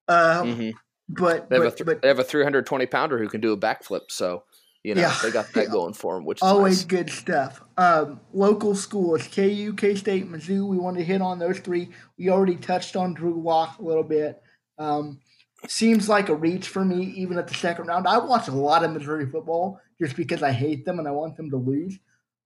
Um, 0.09 0.17
mm-hmm. 0.49 0.71
But 1.09 1.49
they 1.49 1.57
have, 1.57 1.65
but, 1.65 1.77
th- 1.77 1.87
but, 1.87 2.03
they 2.03 2.09
have 2.09 2.19
a 2.19 2.25
320 2.25 2.87
pounder 2.87 3.19
who 3.19 3.29
can 3.29 3.41
do 3.41 3.53
a 3.53 3.57
backflip. 3.57 4.11
So 4.11 4.45
you 4.85 4.95
know, 4.95 5.01
yeah. 5.01 5.19
they 5.23 5.31
got 5.31 5.53
that 5.55 5.71
going 5.73 5.95
for 5.95 6.15
them, 6.15 6.25
which 6.25 6.39
is 6.39 6.43
always 6.43 6.81
nice. 6.81 6.85
good 6.85 7.11
stuff. 7.11 7.63
Um, 7.77 8.21
local 8.33 8.75
schools, 8.75 9.27
KU, 9.27 9.73
K 9.75 9.95
State, 9.97 10.31
Mizzou. 10.31 10.69
We 10.69 10.77
wanted 10.77 10.99
to 10.99 11.05
hit 11.05 11.23
on 11.23 11.39
those 11.39 11.59
three. 11.59 11.89
We 12.19 12.29
already 12.29 12.57
touched 12.57 12.95
on 12.95 13.15
Drew 13.15 13.43
Lock 13.43 13.79
a 13.79 13.83
little 13.83 14.05
bit. 14.05 14.41
Um, 14.79 15.21
seems 15.67 16.09
like 16.09 16.29
a 16.29 16.35
reach 16.35 16.69
for 16.69 16.85
me, 16.85 17.07
even 17.17 17.39
at 17.39 17.49
the 17.49 17.55
second 17.55 17.87
round. 17.87 18.07
I 18.07 18.19
watch 18.19 18.49
a 18.49 18.53
lot 18.53 18.85
of 18.85 18.93
Missouri 18.93 19.27
football 19.27 19.81
just 20.01 20.17
because 20.17 20.43
I 20.43 20.53
hate 20.53 20.85
them 20.85 20.99
and 20.99 21.09
I 21.09 21.13
want 21.13 21.37
them 21.37 21.51
to 21.51 21.57
lose. 21.57 21.99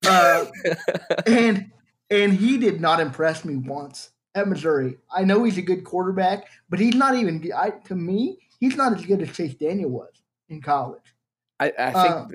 Uh, 0.07 0.47
and 1.27 1.73
and 2.11 2.33
he 2.33 2.57
did 2.57 2.81
not 2.81 3.01
impress 3.01 3.45
me 3.45 3.57
once 3.57 4.11
at 4.37 4.49
Missouri. 4.49 4.97
I 5.13 5.25
know 5.25 5.43
he's 5.43 5.59
a 5.59 5.63
good 5.63 5.83
quarterback, 5.83 6.47
but 6.71 6.79
he's 6.79 6.95
not 6.95 7.17
even. 7.17 7.51
I, 7.55 7.71
to 7.87 7.97
me, 7.97 8.39
he's 8.61 8.77
not 8.77 8.97
as 8.97 9.05
good 9.05 9.23
as 9.23 9.33
Chase 9.33 9.55
Daniel 9.55 9.91
was 9.91 10.23
in 10.49 10.63
college. 10.63 11.03
I, 11.61 11.73
I 11.79 11.93
think 11.93 12.15
um, 12.15 12.31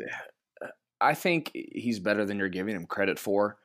I 1.00 1.14
think 1.14 1.52
he's 1.54 2.00
better 2.00 2.26
than 2.26 2.38
you're 2.38 2.50
giving 2.50 2.76
him 2.76 2.86
credit 2.86 3.20
for. 3.20 3.58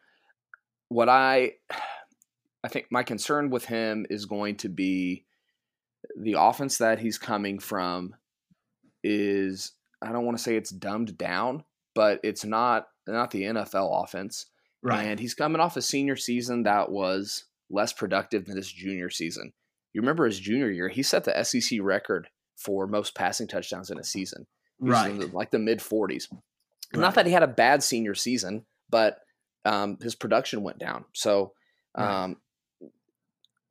What 0.88 1.08
I 1.08 1.52
I 2.64 2.68
think 2.68 2.86
my 2.90 3.02
concern 3.02 3.50
with 3.50 3.64
him 3.64 4.06
is 4.10 4.26
going 4.26 4.56
to 4.56 4.68
be 4.68 5.24
the 6.20 6.34
offense 6.38 6.78
that 6.78 6.98
he's 6.98 7.18
coming 7.18 7.58
from 7.58 8.14
is 9.04 9.72
I 10.02 10.12
don't 10.12 10.24
want 10.24 10.36
to 10.36 10.42
say 10.42 10.56
it's 10.56 10.70
dumbed 10.70 11.16
down, 11.18 11.64
but 11.94 12.20
it's 12.22 12.44
not 12.44 12.88
not 13.06 13.30
the 13.30 13.42
NFL 13.42 14.04
offense. 14.04 14.46
Right. 14.82 15.04
And 15.04 15.18
he's 15.18 15.34
coming 15.34 15.60
off 15.60 15.76
a 15.76 15.82
senior 15.82 16.16
season 16.16 16.62
that 16.64 16.90
was 16.90 17.44
less 17.68 17.92
productive 17.92 18.46
than 18.46 18.56
his 18.56 18.70
junior 18.70 19.10
season. 19.10 19.52
You 19.92 20.00
remember 20.00 20.26
his 20.26 20.38
junior 20.38 20.70
year, 20.70 20.88
he 20.88 21.02
set 21.02 21.24
the 21.24 21.42
SEC 21.42 21.80
record 21.82 22.28
for 22.56 22.86
most 22.86 23.14
passing 23.14 23.48
touchdowns 23.48 23.90
in 23.90 23.98
a 23.98 24.04
season 24.04 24.46
right. 24.80 25.18
The, 25.18 25.26
like 25.28 25.50
the 25.50 25.58
mid 25.58 25.80
40s. 25.80 26.28
Right. 26.30 27.00
Not 27.00 27.14
that 27.14 27.26
he 27.26 27.32
had 27.32 27.42
a 27.42 27.48
bad 27.48 27.82
senior 27.82 28.14
season, 28.14 28.64
but 28.88 29.18
um, 29.64 29.98
his 30.00 30.14
production 30.14 30.62
went 30.62 30.78
down. 30.78 31.04
So 31.12 31.52
um, 31.94 32.36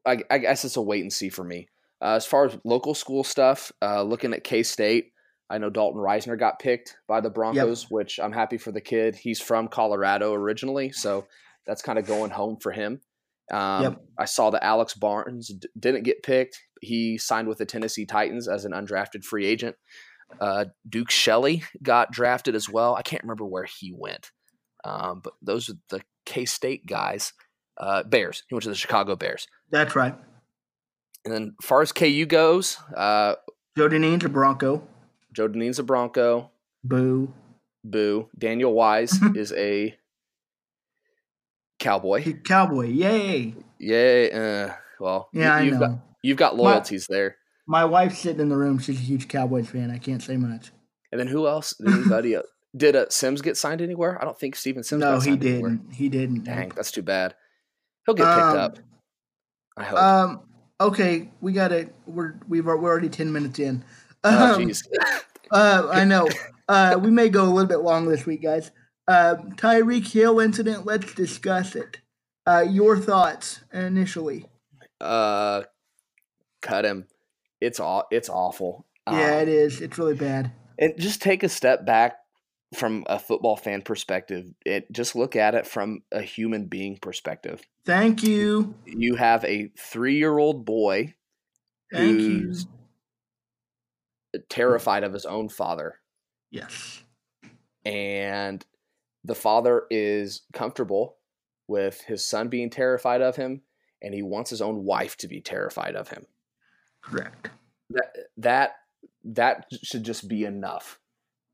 right. 0.05 0.23
I, 0.29 0.35
I, 0.35 0.37
guess 0.39 0.65
it's 0.65 0.77
a 0.77 0.81
wait 0.81 1.01
and 1.01 1.11
see 1.11 1.29
for 1.29 1.43
me. 1.43 1.67
Uh, 2.01 2.13
as 2.13 2.25
far 2.25 2.45
as 2.45 2.57
local 2.63 2.93
school 2.93 3.23
stuff, 3.23 3.71
uh, 3.81 4.03
looking 4.03 4.33
at 4.33 4.43
K 4.43 4.61
State, 4.61 5.13
I 5.49 5.57
know 5.57 5.69
Dalton 5.69 6.01
Risner 6.01 6.37
got 6.37 6.59
picked 6.59 6.97
by 7.07 7.21
the 7.21 7.29
Broncos, 7.29 7.83
yep. 7.83 7.91
which 7.91 8.19
I'm 8.19 8.33
happy 8.33 8.57
for 8.57 8.71
the 8.71 8.81
kid. 8.81 9.15
He's 9.15 9.39
from 9.39 9.67
Colorado 9.67 10.33
originally, 10.33 10.91
so 10.91 11.25
that's 11.65 11.81
kind 11.81 11.97
of 11.97 12.05
going 12.05 12.31
home 12.31 12.57
for 12.61 12.71
him. 12.71 13.01
Um, 13.51 13.83
yep. 13.83 14.01
I 14.19 14.25
saw 14.25 14.49
that 14.49 14.63
Alex 14.63 14.93
Barnes 14.93 15.47
d- 15.47 15.69
didn't 15.79 16.03
get 16.03 16.21
picked. 16.21 16.59
He 16.81 17.17
signed 17.17 17.47
with 17.47 17.57
the 17.57 17.65
Tennessee 17.65 18.05
Titans 18.05 18.47
as 18.47 18.65
an 18.65 18.73
undrafted 18.73 19.23
free 19.23 19.45
agent. 19.45 19.75
Uh, 20.39 20.65
Duke 20.87 21.11
Shelley 21.11 21.63
got 21.81 22.11
drafted 22.11 22.55
as 22.55 22.69
well. 22.69 22.95
I 22.95 23.01
can't 23.01 23.23
remember 23.23 23.45
where 23.45 23.65
he 23.65 23.93
went, 23.95 24.31
um, 24.83 25.21
but 25.23 25.33
those 25.41 25.69
are 25.69 25.75
the 25.89 26.01
K 26.25 26.45
State 26.45 26.85
guys. 26.85 27.33
Uh, 27.77 28.01
Bears. 28.01 28.43
He 28.49 28.55
went 28.55 28.63
to 28.63 28.69
the 28.69 28.75
Chicago 28.75 29.15
Bears. 29.15 29.47
That's 29.69 29.95
right. 29.95 30.15
And 31.25 31.33
then, 31.33 31.55
as 31.61 31.67
far 31.67 31.81
as 31.81 31.91
KU 31.91 32.25
goes, 32.25 32.77
uh, 32.95 33.35
Joe 33.77 33.87
Dineen's 33.87 34.25
a 34.25 34.29
Bronco. 34.29 34.87
Joe 35.33 35.47
Dineen's 35.47 35.77
a 35.77 35.83
Bronco. 35.83 36.49
Boo. 36.83 37.31
Boo. 37.83 38.29
Daniel 38.37 38.73
Wise 38.73 39.19
is 39.35 39.53
a 39.53 39.95
Cowboy. 41.79 42.33
Cowboy. 42.43 42.87
Yay. 42.87 43.53
Yay. 43.77 44.31
Uh, 44.31 44.73
well, 44.99 45.29
yeah, 45.31 45.59
you, 45.59 45.71
have 45.71 45.79
got 45.79 45.91
you've 46.23 46.37
got 46.37 46.55
loyalties 46.55 47.07
my, 47.09 47.15
there. 47.15 47.37
My 47.67 47.85
wife's 47.85 48.19
sitting 48.19 48.41
in 48.41 48.49
the 48.49 48.57
room. 48.57 48.79
She's 48.79 48.97
a 48.97 49.03
huge 49.03 49.27
Cowboys 49.27 49.69
fan. 49.69 49.91
I 49.91 49.97
can't 49.97 50.23
say 50.23 50.37
much. 50.37 50.71
And 51.11 51.19
then 51.19 51.27
who 51.27 51.47
else? 51.47 51.73
Anybody? 51.85 52.35
else? 52.35 52.47
Did 52.75 52.95
uh, 52.95 53.05
Sims 53.09 53.41
get 53.41 53.57
signed 53.57 53.81
anywhere? 53.81 54.21
I 54.21 54.25
don't 54.25 54.39
think 54.39 54.55
Steven 54.55 54.83
Sims. 54.83 55.01
No, 55.01 55.19
he 55.19 55.35
didn't. 55.35 55.65
Anywhere. 55.65 55.79
He 55.93 56.09
didn't. 56.09 56.43
Dang, 56.43 56.69
that's 56.69 56.91
too 56.91 57.01
bad. 57.01 57.35
He'll 58.05 58.15
get 58.15 58.27
picked 58.27 58.39
um, 58.39 58.57
up. 58.57 58.79
I 59.75 59.83
hope. 59.83 59.99
Um. 59.99 60.41
Okay, 60.79 61.29
we 61.41 61.53
got 61.53 61.69
to. 61.69 61.89
We're 62.05 62.35
we've 62.47 62.65
we're 62.65 62.77
already 62.77 63.09
ten 63.09 63.31
minutes 63.31 63.59
in. 63.59 63.83
Oh, 64.23 64.53
um, 64.53 64.61
oh, 64.61 64.65
jeez. 64.65 64.85
uh, 65.51 65.87
I 65.91 66.03
know. 66.05 66.29
Uh, 66.69 66.99
we 67.01 67.09
may 67.09 67.29
go 67.29 67.43
a 67.43 67.51
little 67.51 67.67
bit 67.67 67.79
long 67.79 68.07
this 68.07 68.25
week, 68.25 68.43
guys. 68.43 68.71
Uh, 69.07 69.35
Tyreek 69.55 70.11
Hill 70.11 70.39
incident. 70.39 70.85
Let's 70.85 71.13
discuss 71.13 71.75
it. 71.75 72.01
Uh, 72.45 72.65
your 72.69 72.97
thoughts 72.97 73.61
initially? 73.73 74.45
Uh, 75.01 75.63
cut 76.61 76.85
him. 76.85 77.07
It's 77.61 77.79
all. 77.79 78.05
It's 78.11 78.29
awful. 78.29 78.85
Yeah, 79.07 79.37
um, 79.37 79.41
it 79.41 79.47
is. 79.49 79.81
It's 79.81 79.97
really 79.97 80.15
bad. 80.15 80.51
And 80.77 80.93
just 80.97 81.21
take 81.21 81.43
a 81.43 81.49
step 81.49 81.85
back 81.85 82.17
from 82.75 83.05
a 83.07 83.17
football 83.17 83.55
fan 83.55 83.81
perspective. 83.81 84.53
It 84.65 84.91
just 84.91 85.15
look 85.15 85.35
at 85.35 85.55
it 85.55 85.65
from 85.65 86.03
a 86.11 86.21
human 86.21 86.65
being 86.65 86.97
perspective. 86.97 87.61
Thank 87.85 88.23
you. 88.23 88.75
You 88.85 89.15
have 89.15 89.45
a 89.45 89.71
three-year-old 89.79 90.65
boy 90.65 91.15
Thank 91.91 92.19
who's 92.19 92.67
you. 94.33 94.41
terrified 94.49 95.03
of 95.03 95.13
his 95.13 95.25
own 95.25 95.47
father. 95.49 95.95
Yes. 96.51 97.01
And 97.85 98.65
the 99.23 99.35
father 99.35 99.83
is 99.89 100.41
comfortable 100.53 101.15
with 101.67 102.01
his 102.01 102.25
son 102.25 102.49
being 102.49 102.69
terrified 102.69 103.21
of 103.21 103.37
him, 103.37 103.61
and 104.01 104.13
he 104.13 104.21
wants 104.21 104.49
his 104.49 104.61
own 104.61 104.83
wife 104.83 105.15
to 105.17 105.27
be 105.27 105.41
terrified 105.41 105.95
of 105.95 106.09
him. 106.09 106.25
Correct. 107.09 107.49
That 107.89 108.15
that 108.37 108.75
that 109.23 109.65
should 109.83 110.03
just 110.03 110.27
be 110.27 110.43
enough. 110.45 110.99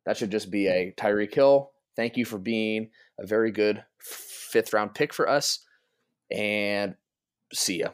That 0.06 0.18
should 0.18 0.32
just 0.32 0.52
be 0.52 0.68
a 0.68 0.94
Tyreek 0.98 1.34
Hill. 1.34 1.72
Thank 1.96 2.18
you 2.18 2.26
for 2.26 2.38
being 2.38 2.90
a 3.20 3.26
very 3.26 3.52
good 3.52 3.84
fifth 4.00 4.74
round 4.74 4.94
pick 4.94 5.14
for 5.14 5.30
us, 5.30 5.60
and 6.32 6.96
see 7.54 7.80
ya. 7.80 7.90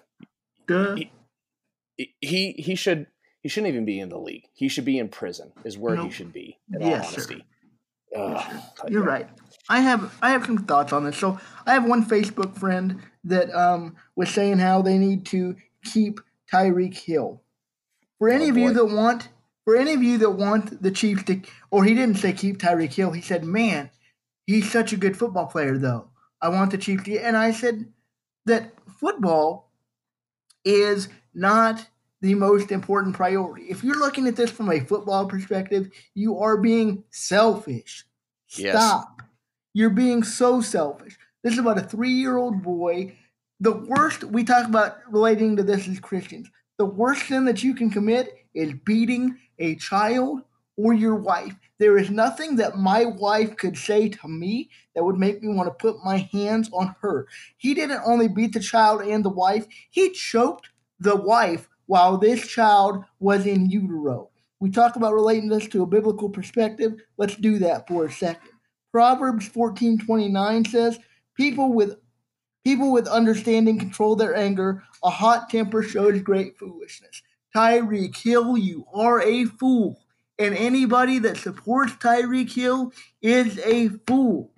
He, 1.97 2.13
he, 2.21 2.51
he 2.53 2.75
should 2.75 3.07
he 3.41 3.49
shouldn't 3.49 3.73
even 3.73 3.85
be 3.85 3.99
in 3.99 4.09
the 4.09 4.17
league. 4.17 4.45
He 4.53 4.67
should 4.67 4.85
be 4.85 4.99
in 4.99 5.09
prison. 5.09 5.51
Is 5.63 5.77
where 5.77 5.95
nope. 5.95 6.05
he 6.05 6.11
should 6.11 6.33
be. 6.33 6.59
In 6.73 6.81
yes, 6.81 7.05
all 7.05 7.13
honesty. 7.13 7.45
Ugh, 8.15 8.61
You're 8.87 9.03
right. 9.03 9.27
I 9.67 9.81
have 9.81 10.17
I 10.21 10.31
have 10.31 10.45
some 10.45 10.59
thoughts 10.59 10.93
on 10.93 11.03
this. 11.03 11.17
So 11.17 11.39
I 11.65 11.73
have 11.73 11.85
one 11.85 12.05
Facebook 12.05 12.57
friend 12.57 13.01
that 13.23 13.53
um, 13.53 13.95
was 14.15 14.29
saying 14.29 14.59
how 14.59 14.81
they 14.81 14.97
need 14.97 15.25
to 15.27 15.55
keep 15.83 16.19
Tyreek 16.51 16.95
Hill. 16.95 17.41
For 18.19 18.29
any 18.29 18.45
oh, 18.45 18.49
of 18.49 18.57
you 18.57 18.73
that 18.73 18.85
want, 18.85 19.29
for 19.65 19.75
any 19.75 19.93
of 19.93 20.03
you 20.03 20.17
that 20.19 20.31
want 20.31 20.83
the 20.83 20.91
Chiefs 20.91 21.23
to, 21.23 21.41
or 21.71 21.83
he 21.83 21.95
didn't 21.95 22.17
say 22.17 22.33
keep 22.33 22.57
Tyreek 22.59 22.93
Hill. 22.93 23.11
He 23.11 23.21
said, 23.21 23.43
"Man, 23.43 23.89
he's 24.45 24.71
such 24.71 24.93
a 24.93 24.97
good 24.97 25.17
football 25.17 25.47
player, 25.47 25.77
though. 25.77 26.09
I 26.41 26.49
want 26.49 26.71
the 26.71 26.77
Chiefs 26.77 27.05
to." 27.05 27.17
And 27.17 27.35
I 27.37 27.51
said 27.51 27.91
that 28.45 28.71
football 28.99 29.71
is 30.65 31.07
not 31.33 31.87
the 32.21 32.35
most 32.35 32.71
important 32.71 33.15
priority. 33.15 33.67
If 33.69 33.83
you're 33.83 33.99
looking 33.99 34.27
at 34.27 34.35
this 34.35 34.51
from 34.51 34.69
a 34.69 34.81
football 34.81 35.25
perspective, 35.25 35.89
you 36.13 36.39
are 36.39 36.57
being 36.57 37.03
selfish. 37.09 38.05
Yes. 38.49 38.75
Stop. 38.75 39.21
You're 39.73 39.89
being 39.89 40.23
so 40.23 40.61
selfish. 40.61 41.17
This 41.43 41.53
is 41.53 41.59
about 41.59 41.77
a 41.77 41.83
three 41.83 42.11
year 42.11 42.37
old 42.37 42.61
boy. 42.61 43.15
The 43.61 43.71
worst 43.71 44.23
we 44.23 44.43
talk 44.43 44.67
about 44.67 44.97
relating 45.09 45.55
to 45.57 45.63
this 45.63 45.87
is 45.87 45.99
Christians. 45.99 46.49
The 46.79 46.85
worst 46.85 47.27
sin 47.27 47.43
that 47.43 47.61
you 47.61 47.75
can 47.75 47.89
commit 47.89 48.33
is 48.53 48.73
beating 48.85 49.37
a 49.59 49.75
child 49.75 50.43
or 50.77 50.93
your 50.93 51.15
wife. 51.15 51.53
There 51.77 51.97
is 51.97 52.09
nothing 52.09 52.55
that 52.55 52.77
my 52.77 53.03
wife 53.03 53.57
could 53.57 53.77
say 53.77 54.07
to 54.07 54.27
me 54.29 54.69
that 54.95 55.03
would 55.03 55.17
make 55.17 55.43
me 55.43 55.53
want 55.53 55.67
to 55.67 55.73
put 55.73 56.05
my 56.05 56.29
hands 56.31 56.69
on 56.71 56.95
her. 57.01 57.27
He 57.57 57.73
didn't 57.73 58.01
only 58.05 58.29
beat 58.29 58.53
the 58.53 58.61
child 58.61 59.01
and 59.01 59.25
the 59.25 59.29
wife, 59.29 59.67
he 59.89 60.11
choked 60.11 60.69
the 61.01 61.17
wife 61.17 61.67
while 61.87 62.17
this 62.17 62.47
child 62.47 63.03
was 63.19 63.45
in 63.45 63.69
utero. 63.69 64.29
We 64.61 64.69
talk 64.69 64.95
about 64.95 65.13
relating 65.13 65.49
this 65.49 65.67
to 65.69 65.83
a 65.83 65.87
biblical 65.87 66.29
perspective. 66.29 66.93
Let's 67.17 67.35
do 67.35 67.59
that 67.59 67.89
for 67.89 68.05
a 68.05 68.11
second. 68.11 68.51
Proverbs 68.93 69.49
14:29 69.49 70.63
says, 70.63 70.97
"People 71.35 71.73
with 71.73 71.97
people 72.69 72.91
with 72.91 73.07
understanding 73.07 73.79
control 73.79 74.15
their 74.15 74.35
anger. 74.35 74.83
A 75.03 75.09
hot 75.09 75.49
temper 75.49 75.81
shows 75.81 76.21
great 76.21 76.55
foolishness." 76.59 77.23
Tyreek 77.55 78.15
Hill, 78.15 78.57
you 78.57 78.85
are 78.93 79.21
a 79.21 79.45
fool. 79.45 79.99
And 80.37 80.53
anybody 80.53 81.17
that 81.19 81.37
supports 81.37 81.93
Tyreek 81.93 82.53
Hill 82.53 82.93
is 83.23 83.57
a 83.65 83.89
fool. 84.05 84.51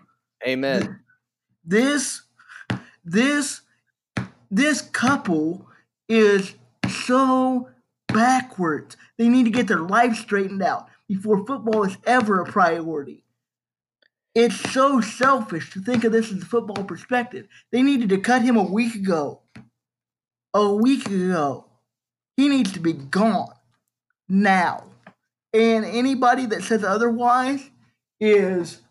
Amen. 0.45 0.99
This 1.63 2.23
this 3.05 3.61
this 4.49 4.81
couple 4.81 5.67
is 6.09 6.55
so 7.05 7.69
backwards. 8.07 8.97
They 9.17 9.29
need 9.29 9.45
to 9.45 9.51
get 9.51 9.67
their 9.67 9.79
life 9.79 10.17
straightened 10.17 10.61
out 10.61 10.89
before 11.07 11.45
football 11.45 11.83
is 11.83 11.97
ever 12.05 12.41
a 12.41 12.45
priority. 12.45 13.23
It's 14.33 14.59
so 14.71 15.01
selfish 15.01 15.71
to 15.73 15.81
think 15.81 16.03
of 16.03 16.11
this 16.11 16.31
as 16.31 16.41
a 16.41 16.45
football 16.45 16.83
perspective. 16.83 17.47
They 17.71 17.81
needed 17.81 18.09
to 18.09 18.17
cut 18.17 18.41
him 18.41 18.55
a 18.55 18.63
week 18.63 18.95
ago. 18.95 19.41
A 20.53 20.73
week 20.73 21.05
ago. 21.07 21.65
He 22.37 22.47
needs 22.47 22.71
to 22.73 22.79
be 22.79 22.93
gone 22.93 23.53
now. 24.29 24.85
And 25.53 25.83
anybody 25.83 26.45
that 26.47 26.63
says 26.63 26.83
otherwise 26.83 27.69
is 28.19 28.81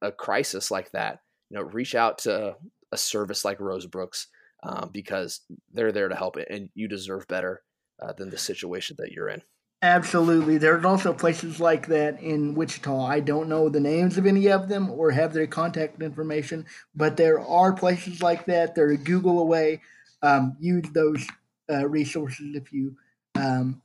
a 0.00 0.10
crisis 0.10 0.70
like 0.70 0.90
that 0.92 1.18
you 1.50 1.56
know 1.56 1.64
reach 1.64 1.94
out 1.94 2.18
to 2.18 2.54
a 2.92 2.96
service 2.96 3.44
like 3.44 3.60
rose 3.60 3.86
brooks 3.86 4.28
um, 4.64 4.90
because 4.92 5.40
they're 5.72 5.92
there 5.92 6.08
to 6.08 6.14
help 6.14 6.36
it 6.36 6.48
and 6.50 6.68
you 6.74 6.88
deserve 6.88 7.26
better 7.28 7.62
uh, 8.00 8.12
than 8.12 8.30
the 8.30 8.38
situation 8.38 8.96
that 8.98 9.12
you're 9.12 9.28
in 9.28 9.42
Absolutely. 9.82 10.58
There's 10.58 10.84
also 10.84 11.12
places 11.12 11.58
like 11.58 11.88
that 11.88 12.22
in 12.22 12.54
Wichita. 12.54 13.04
I 13.04 13.18
don't 13.18 13.48
know 13.48 13.68
the 13.68 13.80
names 13.80 14.16
of 14.16 14.26
any 14.26 14.48
of 14.48 14.68
them 14.68 14.88
or 14.88 15.10
have 15.10 15.32
their 15.32 15.48
contact 15.48 16.00
information, 16.00 16.66
but 16.94 17.16
there 17.16 17.40
are 17.40 17.72
places 17.72 18.22
like 18.22 18.46
that. 18.46 18.76
They're 18.76 18.96
Google 18.96 19.40
away. 19.40 19.80
Um, 20.22 20.56
use 20.60 20.84
those 20.92 21.26
uh, 21.70 21.88
resources 21.88 22.54
if 22.54 22.72
you 22.72 22.96
um, 23.34 23.82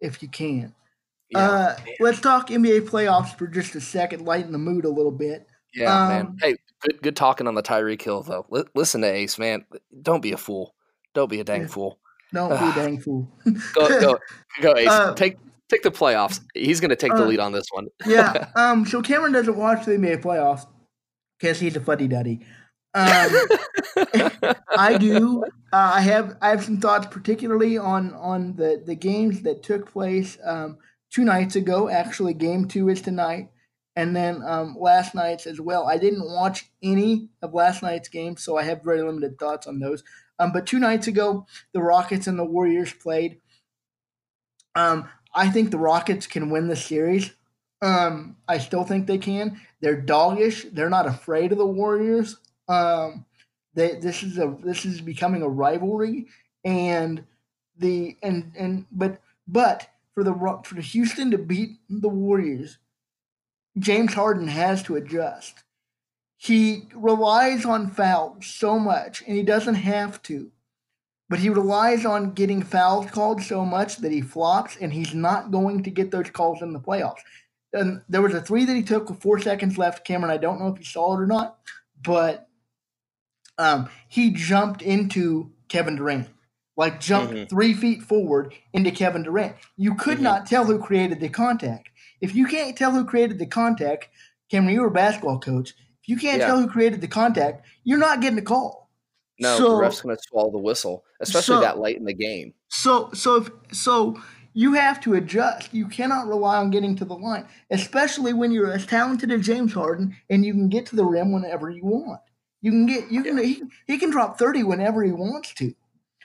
if 0.00 0.22
you 0.22 0.28
can. 0.28 0.74
Yeah, 1.30 1.38
uh, 1.38 1.76
let's 2.00 2.20
talk 2.20 2.48
NBA 2.48 2.88
playoffs 2.88 3.36
for 3.36 3.46
just 3.46 3.74
a 3.76 3.80
second, 3.80 4.24
lighten 4.24 4.52
the 4.52 4.58
mood 4.58 4.84
a 4.84 4.90
little 4.90 5.12
bit. 5.12 5.46
Yeah, 5.74 6.02
um, 6.02 6.08
man. 6.08 6.36
Hey, 6.40 6.56
good 6.80 7.02
good 7.02 7.16
talking 7.16 7.46
on 7.46 7.54
the 7.54 7.62
Tyreek 7.62 8.02
Hill 8.02 8.22
though. 8.22 8.46
L- 8.52 8.64
listen 8.74 9.00
to 9.02 9.06
Ace, 9.06 9.38
man. 9.38 9.64
Don't 10.02 10.22
be 10.22 10.32
a 10.32 10.36
fool. 10.36 10.74
Don't 11.14 11.30
be 11.30 11.40
a 11.40 11.44
dang 11.44 11.62
yeah. 11.62 11.66
fool. 11.68 11.98
Don't 12.32 12.50
be 12.50 12.56
a 12.56 12.72
dang 12.84 13.00
fool. 13.00 13.28
go 13.74 14.00
go 14.00 14.18
go 14.60 14.76
Ace. 14.76 14.88
Uh, 14.90 15.14
take 15.14 15.38
take 15.68 15.82
the 15.82 15.90
playoffs. 15.90 16.40
He's 16.54 16.80
going 16.80 16.90
to 16.90 16.96
take 16.96 17.12
the 17.12 17.22
uh, 17.22 17.26
lead 17.26 17.38
on 17.38 17.52
this 17.52 17.66
one. 17.70 17.86
yeah. 18.06 18.48
Um. 18.56 18.84
So 18.84 19.00
Cameron 19.02 19.32
doesn't 19.32 19.56
watch 19.56 19.86
the 19.86 19.92
NBA 19.92 20.22
playoffs 20.22 20.66
because 21.38 21.60
he's 21.60 21.76
a 21.76 21.80
fuddy 21.80 22.08
duddy. 22.08 22.40
Um, 22.94 23.30
I 24.76 24.96
do. 24.98 25.44
Uh, 25.72 25.92
I 25.94 26.00
have. 26.00 26.36
I 26.40 26.50
have 26.50 26.64
some 26.64 26.78
thoughts, 26.80 27.06
particularly 27.10 27.78
on 27.78 28.14
on 28.14 28.56
the 28.56 28.82
the 28.84 28.94
games 28.96 29.42
that 29.42 29.62
took 29.62 29.90
place 29.92 30.38
um, 30.44 30.78
two 31.10 31.24
nights 31.24 31.56
ago. 31.56 31.88
Actually, 31.88 32.34
game 32.34 32.66
two 32.66 32.88
is 32.88 33.00
tonight, 33.00 33.50
and 33.94 34.14
then 34.14 34.42
um, 34.44 34.76
last 34.78 35.14
night's 35.14 35.46
as 35.46 35.60
well. 35.60 35.86
I 35.86 35.98
didn't 35.98 36.24
watch 36.28 36.70
any 36.82 37.28
of 37.42 37.54
last 37.54 37.82
night's 37.82 38.08
game, 38.08 38.36
so 38.36 38.56
I 38.56 38.64
have 38.64 38.82
very 38.82 39.02
limited 39.02 39.38
thoughts 39.38 39.66
on 39.66 39.78
those. 39.78 40.02
Um, 40.38 40.52
but 40.52 40.66
two 40.66 40.78
nights 40.78 41.06
ago, 41.06 41.46
the 41.72 41.82
Rockets 41.82 42.26
and 42.26 42.38
the 42.38 42.44
Warriors 42.44 42.92
played. 42.92 43.40
Um, 44.74 45.08
I 45.34 45.48
think 45.50 45.70
the 45.70 45.78
Rockets 45.78 46.26
can 46.26 46.50
win 46.50 46.68
the 46.68 46.76
series. 46.76 47.32
Um, 47.82 48.36
I 48.48 48.58
still 48.58 48.84
think 48.84 49.06
they 49.06 49.18
can. 49.18 49.60
They're 49.80 50.00
doggish. 50.00 50.66
They're 50.72 50.90
not 50.90 51.06
afraid 51.06 51.52
of 51.52 51.58
the 51.58 51.66
Warriors. 51.66 52.36
Um, 52.70 53.26
they, 53.74 53.96
this 53.96 54.22
is 54.22 54.38
a 54.38 54.56
this 54.62 54.84
is 54.84 55.00
becoming 55.00 55.42
a 55.42 55.48
rivalry, 55.48 56.26
and 56.64 57.24
the 57.76 58.16
and 58.22 58.52
and 58.56 58.86
but 58.90 59.20
but 59.46 59.88
for 60.14 60.24
the 60.24 60.34
for 60.64 60.74
the 60.74 60.80
Houston 60.80 61.30
to 61.32 61.38
beat 61.38 61.78
the 61.88 62.08
Warriors, 62.08 62.78
James 63.78 64.14
Harden 64.14 64.48
has 64.48 64.82
to 64.84 64.96
adjust 64.96 65.62
he 66.42 66.88
relies 66.94 67.66
on 67.66 67.90
fouls 67.90 68.46
so 68.46 68.78
much, 68.78 69.22
and 69.26 69.36
he 69.36 69.42
doesn't 69.42 69.74
have 69.74 70.22
to. 70.22 70.50
But 71.28 71.40
he 71.40 71.50
relies 71.50 72.06
on 72.06 72.32
getting 72.32 72.62
fouls 72.62 73.10
called 73.10 73.42
so 73.42 73.66
much 73.66 73.98
that 73.98 74.10
he 74.10 74.22
flops, 74.22 74.78
and 74.80 74.90
he's 74.90 75.12
not 75.12 75.50
going 75.50 75.82
to 75.82 75.90
get 75.90 76.10
those 76.10 76.30
calls 76.30 76.62
in 76.62 76.72
the 76.72 76.80
playoffs. 76.80 77.20
And 77.74 78.00
there 78.08 78.22
was 78.22 78.32
a 78.32 78.40
three 78.40 78.64
that 78.64 78.74
he 78.74 78.82
took 78.82 79.10
with 79.10 79.20
four 79.20 79.38
seconds 79.38 79.76
left. 79.76 80.06
Cameron, 80.06 80.32
I 80.32 80.38
don't 80.38 80.58
know 80.58 80.68
if 80.68 80.78
you 80.78 80.84
saw 80.86 81.14
it 81.14 81.20
or 81.20 81.26
not, 81.26 81.58
but 82.02 82.48
um, 83.60 83.90
he 84.08 84.30
jumped 84.30 84.80
into 84.80 85.52
Kevin 85.68 85.96
Durant, 85.96 86.28
like 86.76 86.98
jumped 86.98 87.34
mm-hmm. 87.34 87.44
three 87.44 87.74
feet 87.74 88.02
forward 88.02 88.54
into 88.72 88.90
Kevin 88.90 89.22
Durant. 89.22 89.54
You 89.76 89.94
could 89.94 90.14
mm-hmm. 90.14 90.24
not 90.24 90.46
tell 90.46 90.64
who 90.64 90.78
created 90.78 91.20
the 91.20 91.28
contact. 91.28 91.90
If 92.20 92.34
you 92.34 92.46
can't 92.46 92.76
tell 92.76 92.92
who 92.92 93.04
created 93.04 93.38
the 93.38 93.46
contact, 93.46 94.08
Cameron, 94.50 94.74
you 94.74 94.80
were 94.80 94.88
a 94.88 94.90
basketball 94.90 95.38
coach 95.38 95.74
If 96.02 96.08
you 96.08 96.16
can't 96.16 96.40
yeah. 96.40 96.46
tell 96.46 96.60
who 96.60 96.68
created 96.68 97.00
the 97.00 97.08
contact, 97.08 97.66
you're 97.84 97.98
not 97.98 98.20
getting 98.20 98.38
a 98.38 98.42
call. 98.42 98.90
No, 99.38 99.56
so, 99.56 99.70
the 99.70 99.76
ref's 99.76 100.00
going 100.00 100.16
to 100.16 100.22
swallow 100.28 100.50
the 100.50 100.58
whistle, 100.58 101.04
especially 101.20 101.56
so, 101.56 101.60
that 101.60 101.78
late 101.78 101.96
in 101.96 102.04
the 102.04 102.14
game. 102.14 102.52
So, 102.68 103.10
so 103.12 103.36
if 103.36 103.50
so, 103.72 104.20
you 104.52 104.74
have 104.74 105.00
to 105.02 105.14
adjust. 105.14 105.72
You 105.72 105.86
cannot 105.86 106.28
rely 106.28 106.56
on 106.58 106.70
getting 106.70 106.96
to 106.96 107.04
the 107.04 107.14
line, 107.14 107.46
especially 107.70 108.32
when 108.32 108.52
you're 108.52 108.72
as 108.72 108.84
talented 108.84 109.30
as 109.30 109.46
James 109.46 109.72
Harden 109.72 110.16
and 110.28 110.44
you 110.44 110.52
can 110.52 110.68
get 110.68 110.86
to 110.86 110.96
the 110.96 111.04
rim 111.04 111.32
whenever 111.32 111.70
you 111.70 111.84
want. 111.84 112.20
You 112.62 112.70
can 112.70 112.86
get 112.86 113.10
you 113.10 113.22
can 113.22 113.36
yeah. 113.36 113.44
he, 113.44 113.62
he 113.86 113.98
can 113.98 114.10
drop 114.10 114.38
thirty 114.38 114.62
whenever 114.62 115.02
he 115.02 115.12
wants 115.12 115.54
to, 115.54 115.74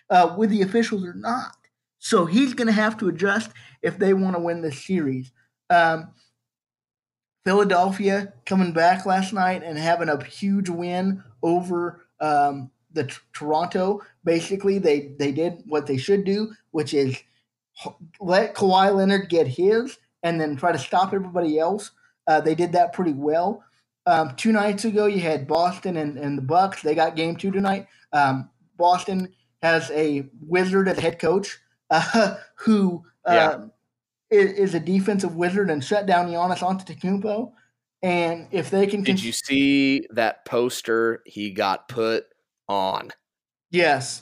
uh, 0.09 0.35
with 0.37 0.49
the 0.49 0.61
officials 0.61 1.03
or 1.03 1.13
not. 1.13 1.55
So 1.99 2.25
he's 2.25 2.53
going 2.53 2.67
to 2.67 2.73
have 2.73 2.97
to 2.97 3.07
adjust 3.07 3.51
if 3.81 3.97
they 3.97 4.13
want 4.13 4.35
to 4.35 4.41
win 4.41 4.61
this 4.61 4.83
series. 4.85 5.31
Um, 5.69 6.11
Philadelphia 7.45 8.33
coming 8.45 8.73
back 8.73 9.05
last 9.05 9.33
night 9.33 9.63
and 9.63 9.77
having 9.77 10.09
a 10.09 10.23
huge 10.23 10.69
win 10.69 11.23
over 11.43 12.05
um, 12.19 12.71
the 12.91 13.05
t- 13.05 13.15
Toronto. 13.33 14.01
Basically, 14.23 14.77
they 14.77 15.13
they 15.19 15.31
did 15.31 15.63
what 15.65 15.87
they 15.87 15.97
should 15.97 16.25
do, 16.25 16.51
which 16.71 16.93
is 16.93 17.15
let 18.19 18.55
Kawhi 18.55 18.93
Leonard 18.93 19.29
get 19.29 19.47
his 19.47 19.97
and 20.23 20.39
then 20.39 20.55
try 20.55 20.71
to 20.71 20.79
stop 20.79 21.13
everybody 21.13 21.59
else. 21.59 21.91
Uh, 22.27 22.41
they 22.41 22.55
did 22.55 22.71
that 22.71 22.93
pretty 22.93 23.13
well. 23.13 23.63
Um, 24.07 24.35
two 24.35 24.51
nights 24.51 24.85
ago, 24.85 25.05
you 25.07 25.19
had 25.19 25.47
Boston 25.47 25.97
and, 25.97 26.17
and 26.17 26.37
the 26.37 26.43
Bucks. 26.43 26.81
They 26.81 26.95
got 26.95 27.15
game 27.15 27.35
two 27.35 27.51
tonight. 27.51 27.87
Um, 28.13 28.49
Boston 28.77 29.33
has 29.61 29.89
a 29.91 30.29
wizard 30.41 30.87
as 30.87 30.97
a 30.97 31.01
head 31.01 31.19
coach 31.19 31.59
uh, 31.89 32.35
who 32.55 33.03
uh, 33.25 33.33
yeah 33.33 33.65
is, 34.29 34.73
a 34.73 34.79
defensive 34.79 35.35
wizard 35.35 35.69
and 35.69 35.83
shut 35.83 36.05
down 36.05 36.27
Giannis 36.27 36.59
Antetokounmpo. 36.59 37.51
And 38.01 38.47
if 38.51 38.69
they 38.69 38.85
can, 38.87 39.03
did 39.03 39.23
you 39.23 39.31
see 39.31 40.05
that 40.11 40.45
poster 40.45 41.23
he 41.25 41.51
got 41.51 41.87
put 41.87 42.25
on? 42.67 43.11
Yes, 43.71 44.21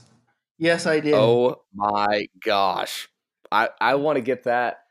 yes, 0.58 0.86
I 0.86 1.00
did. 1.02 1.14
Oh 1.16 1.64
my 1.74 2.28
gosh, 2.44 3.10
I 3.52 3.70
I 3.82 3.96
want 3.96 4.18
to 4.18 4.22
get 4.22 4.44
that 4.44 4.84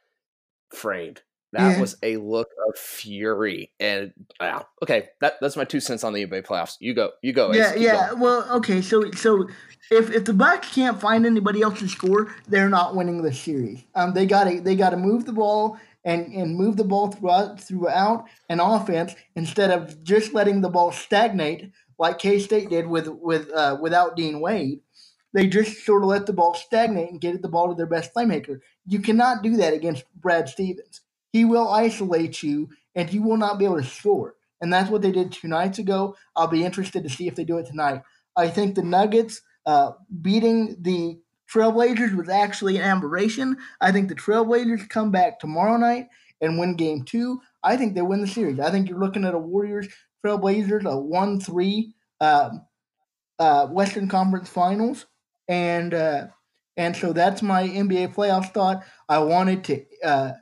framed. 0.75 1.23
That 1.53 1.73
yeah. 1.73 1.81
was 1.81 1.97
a 2.03 2.17
look 2.17 2.49
of 2.67 2.79
fury, 2.79 3.73
and 3.79 4.13
wow. 4.41 4.67
Okay, 4.83 5.11
that 5.21 5.35
that's 5.41 5.55
my 5.55 5.65
two 5.65 5.81
cents 5.81 6.03
on 6.03 6.15
the 6.15 6.27
NBA 6.27 6.47
playoffs. 6.47 6.77
You 6.81 6.95
go, 6.95 7.11
you 7.21 7.35
go. 7.35 7.53
Yeah, 7.53 7.75
yeah. 7.75 8.09
Going. 8.09 8.21
Well, 8.21 8.53
okay. 8.57 8.81
So 8.81 9.11
so 9.11 9.49
if 9.91 10.11
if 10.11 10.25
the 10.25 10.33
Bucks 10.33 10.73
can't 10.73 10.99
find 10.99 11.27
anybody 11.27 11.61
else 11.61 11.79
to 11.81 11.89
score, 11.89 12.35
they're 12.49 12.71
not 12.71 12.97
winning 12.97 13.23
the 13.23 13.35
series. 13.35 13.85
Um, 13.95 14.15
they 14.15 14.25
got 14.25 14.45
to 14.45 14.63
they 14.63 14.75
got 14.75 14.91
to 14.91 14.97
move 14.97 15.27
the 15.27 15.35
ball 15.35 15.79
and 16.05 16.33
and 16.33 16.57
move 16.57 16.79
the 16.79 16.85
ball 16.85 17.09
throughout 17.09 17.61
throughout 17.61 18.25
an 18.49 18.59
offense 18.59 19.15
instead 19.37 19.71
of 19.71 20.03
just 20.03 20.33
letting 20.33 20.63
the 20.63 20.71
ball 20.71 20.91
stagnate 20.91 21.71
like 21.99 22.19
K 22.19 22.39
State 22.39 22.71
did 22.71 22.87
with 22.87 23.09
with 23.09 23.53
uh, 23.53 23.77
without 23.81 24.17
Dean 24.17 24.41
Wade. 24.41 24.81
They 25.35 25.47
just 25.47 25.85
sort 25.85 26.03
of 26.03 26.09
let 26.09 26.27
the 26.27 26.33
ball 26.33 26.55
stagnate 26.55 27.11
and 27.11 27.21
get 27.21 27.41
the 27.41 27.49
ball 27.49 27.69
to 27.69 27.75
their 27.75 27.87
best 27.87 28.15
playmaker. 28.15 28.61
You 28.87 29.01
cannot 29.01 29.43
do 29.43 29.57
that 29.59 29.73
against 29.73 30.05
Brad 30.15 30.49
Stevens. 30.49 31.01
He 31.33 31.45
will 31.45 31.69
isolate 31.69 32.43
you, 32.43 32.69
and 32.95 33.13
you 33.13 33.23
will 33.23 33.37
not 33.37 33.59
be 33.59 33.65
able 33.65 33.81
to 33.81 33.85
score. 33.85 34.35
And 34.61 34.73
that's 34.73 34.91
what 34.91 35.03
they 35.03 35.11
did 35.11 35.33
two 35.33 35.49
nights 35.49 35.79
ago. 35.79 36.15
I'll 36.37 36.47
be 36.47 36.65
interested 36.65 37.03
to 37.03 37.11
see 37.11 37.27
if 37.27 37.35
they 37.35 37.45
do 37.45 37.59
it 37.59 37.67
tonight. 37.67 38.03
I 38.37 38.49
think 38.49 38.75
the 38.75 38.83
Nuggets 38.83 39.43
uh, 39.67 39.93
beating 40.21 40.77
the 40.81 41.19
Trailblazers 41.53 42.17
was 42.17 42.29
actually 42.29 42.77
an 42.77 42.83
aberration. 42.83 43.57
I 43.81 43.93
think 43.93 44.09
the 44.09 44.15
Trailblazers 44.15 44.89
come 44.89 45.11
back 45.11 45.39
tomorrow 45.39 45.77
night 45.77 46.09
and 46.41 46.59
win 46.59 46.77
game 46.77 47.05
two. 47.05 47.41
I 47.63 47.77
think 47.77 47.95
they 47.95 48.03
win 48.03 48.21
the 48.21 48.27
series. 48.27 48.61
I 48.61 48.71
think 48.71 48.89
you're 48.89 48.99
looking 48.99 49.25
at 49.25 49.35
a 49.35 49.39
Warriors 49.39 49.89
Trailblazers, 50.25 50.85
a 50.85 50.99
1 50.99 51.41
3 51.41 51.95
uh, 52.21 52.51
uh, 53.39 53.67
Western 53.67 54.09
Conference 54.09 54.49
Finals. 54.49 55.07
And 55.49 55.93
uh, 55.93 56.27
and 56.77 56.97
so 56.97 57.13
that's 57.13 57.43
my 57.43 57.69
NBA 57.69 58.15
playoffs 58.15 58.53
thought. 58.53 58.85
I 59.09 59.19
wanted 59.19 59.65
to 59.65 59.85
uh, 60.03 60.33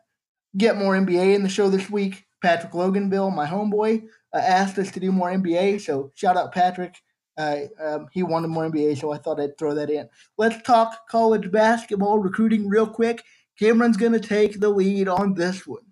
get 0.57 0.77
more 0.77 0.95
NBA 0.95 1.35
in 1.35 1.43
the 1.43 1.49
show 1.49 1.69
this 1.69 1.91
week. 1.91 2.27
Patrick 2.43 2.73
Loganville, 2.73 3.35
my 3.35 3.47
homeboy, 3.47 4.03
uh, 4.35 4.39
asked 4.39 4.79
us 4.79 4.91
to 4.93 5.01
do 5.01 5.13
more 5.13 5.31
NBA. 5.31 5.81
So 5.81 6.11
shout 6.15 6.37
out 6.37 6.53
Patrick. 6.53 6.97
Uh, 7.37 7.61
um, 7.83 8.07
he 8.13 8.23
wanted 8.23 8.49
more 8.49 8.69
NBA, 8.69 8.99
so 8.99 9.13
I 9.13 9.19
thought 9.19 9.41
I'd 9.41 9.57
throw 9.59 9.75
that 9.75 9.91
in. 9.91 10.09
Let's 10.37 10.63
talk 10.63 11.09
college 11.09 11.51
basketball 11.51 12.19
recruiting 12.19 12.69
real 12.69 12.87
quick. 12.87 13.23
Cameron's 13.59 13.97
going 13.97 14.13
to 14.13 14.21
take 14.21 14.61
the 14.61 14.69
lead 14.69 15.09
on 15.09 15.35
this 15.35 15.67
one. 15.67 15.83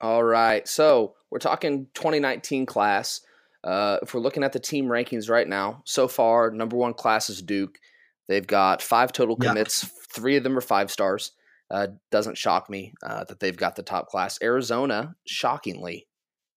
All 0.00 0.22
right. 0.22 0.66
So 0.68 1.14
we're 1.30 1.38
talking 1.38 1.86
2019 1.94 2.66
class. 2.66 3.20
Uh, 3.62 3.98
if 4.02 4.12
we're 4.12 4.20
looking 4.20 4.44
at 4.44 4.52
the 4.52 4.60
team 4.60 4.86
rankings 4.86 5.30
right 5.30 5.48
now, 5.48 5.82
so 5.84 6.06
far, 6.06 6.50
number 6.50 6.76
one 6.76 6.92
class 6.92 7.30
is 7.30 7.40
Duke. 7.40 7.78
They've 8.28 8.46
got 8.46 8.82
five 8.82 9.12
total 9.12 9.36
commits. 9.36 9.88
Three 10.12 10.36
of 10.36 10.42
them 10.44 10.56
are 10.56 10.62
five 10.62 10.90
stars. 10.90 11.32
Uh, 11.70 11.88
doesn't 12.10 12.38
shock 12.38 12.68
me 12.68 12.92
uh, 13.04 13.24
that 13.24 13.40
they've 13.40 13.56
got 13.56 13.74
the 13.74 13.82
top 13.82 14.06
class. 14.08 14.38
Arizona, 14.42 15.14
shockingly, 15.26 16.06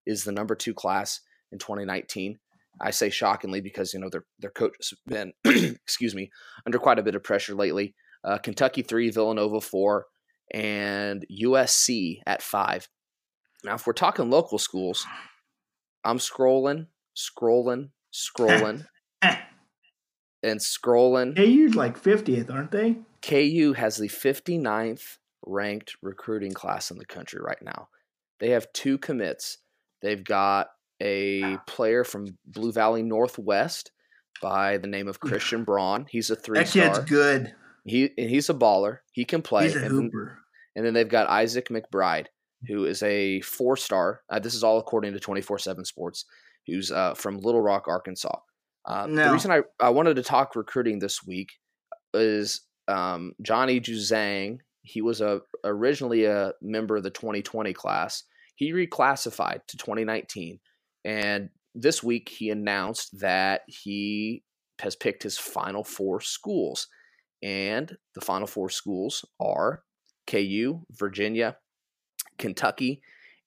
is 0.06 0.24
the 0.24 0.32
number 0.32 0.54
two 0.54 0.74
class 0.74 1.20
in 1.50 1.58
2019. 1.58 2.38
I 2.80 2.90
say 2.90 3.10
shockingly 3.10 3.60
because 3.60 3.92
you 3.92 4.00
know 4.00 4.08
their 4.10 4.24
their 4.38 4.50
coach 4.50 4.76
has 4.78 4.92
been, 5.06 5.32
excuse 5.44 6.14
me, 6.14 6.30
under 6.66 6.78
quite 6.78 6.98
a 6.98 7.02
bit 7.02 7.14
of 7.14 7.24
pressure 7.24 7.54
lately. 7.54 7.94
Uh, 8.24 8.38
Kentucky 8.38 8.82
three, 8.82 9.10
Villanova 9.10 9.60
four, 9.60 10.06
and 10.52 11.26
USC 11.42 12.20
at 12.26 12.42
five. 12.42 12.88
Now, 13.64 13.74
if 13.74 13.86
we're 13.86 13.92
talking 13.94 14.30
local 14.30 14.58
schools, 14.58 15.06
I'm 16.04 16.18
scrolling, 16.18 16.86
scrolling, 17.16 17.90
scrolling, 18.14 18.86
and 19.22 20.60
scrolling. 20.60 21.36
KU's 21.36 21.74
like 21.74 22.00
50th, 22.00 22.52
aren't 22.52 22.70
they? 22.70 22.98
KU 23.22 23.74
has 23.76 23.96
the 23.96 24.08
59th 24.08 25.18
ranked 25.44 25.96
recruiting 26.02 26.52
class 26.52 26.90
in 26.90 26.98
the 26.98 27.04
country 27.06 27.40
right 27.42 27.60
now. 27.62 27.88
They 28.40 28.50
have 28.50 28.72
two 28.72 28.98
commits. 28.98 29.58
They've 30.02 30.22
got 30.22 30.68
a 31.02 31.58
player 31.66 32.04
from 32.04 32.38
Blue 32.46 32.72
Valley 32.72 33.02
Northwest 33.02 33.90
by 34.40 34.78
the 34.78 34.86
name 34.86 35.08
of 35.08 35.20
Christian 35.20 35.64
Braun. 35.64 36.06
He's 36.08 36.30
a 36.30 36.36
three 36.36 36.58
That 36.58 36.68
kid's 36.68 36.98
good. 37.00 37.54
He 37.84 38.10
he's 38.16 38.50
a 38.50 38.54
baller. 38.54 38.98
He 39.12 39.24
can 39.24 39.42
play. 39.42 39.64
He's 39.64 39.76
a 39.76 39.78
and, 39.78 39.86
then, 39.86 40.04
hooper. 40.04 40.38
and 40.76 40.84
then 40.84 40.94
they've 40.94 41.08
got 41.08 41.28
Isaac 41.28 41.68
McBride, 41.68 42.26
who 42.66 42.84
is 42.84 43.02
a 43.02 43.40
four 43.40 43.76
star. 43.76 44.22
Uh, 44.30 44.38
this 44.38 44.54
is 44.54 44.62
all 44.62 44.78
according 44.78 45.12
to 45.14 45.20
twenty 45.20 45.40
four 45.40 45.58
seven 45.58 45.84
Sports, 45.84 46.24
who's 46.66 46.92
uh, 46.92 47.14
from 47.14 47.38
Little 47.38 47.62
Rock, 47.62 47.86
Arkansas. 47.88 48.36
Uh, 48.84 49.06
The 49.06 49.32
reason 49.32 49.50
I, 49.50 49.60
I 49.80 49.90
wanted 49.90 50.16
to 50.16 50.22
talk 50.22 50.54
recruiting 50.54 50.98
this 50.98 51.24
week 51.26 51.50
is 52.14 52.62
um, 52.88 53.32
Johnny 53.42 53.80
Juzang. 53.80 54.58
He 54.82 55.02
was 55.02 55.20
a 55.20 55.42
originally 55.64 56.24
a 56.24 56.52
member 56.62 56.96
of 56.96 57.02
the 57.02 57.10
2020 57.10 57.72
class. 57.74 58.24
He 58.56 58.72
reclassified 58.72 59.66
to 59.68 59.76
2019, 59.76 60.58
and 61.04 61.50
this 61.74 62.02
week 62.02 62.28
he 62.28 62.50
announced 62.50 63.20
that 63.20 63.62
he 63.68 64.42
has 64.80 64.96
picked 64.96 65.22
his 65.22 65.36
final 65.38 65.84
four 65.84 66.20
schools, 66.20 66.88
and 67.42 67.96
the 68.14 68.20
final 68.20 68.46
four 68.46 68.68
schools 68.70 69.24
are 69.40 69.82
KU, 70.26 70.80
Virginia, 70.90 71.56
Kentucky, 72.38 73.02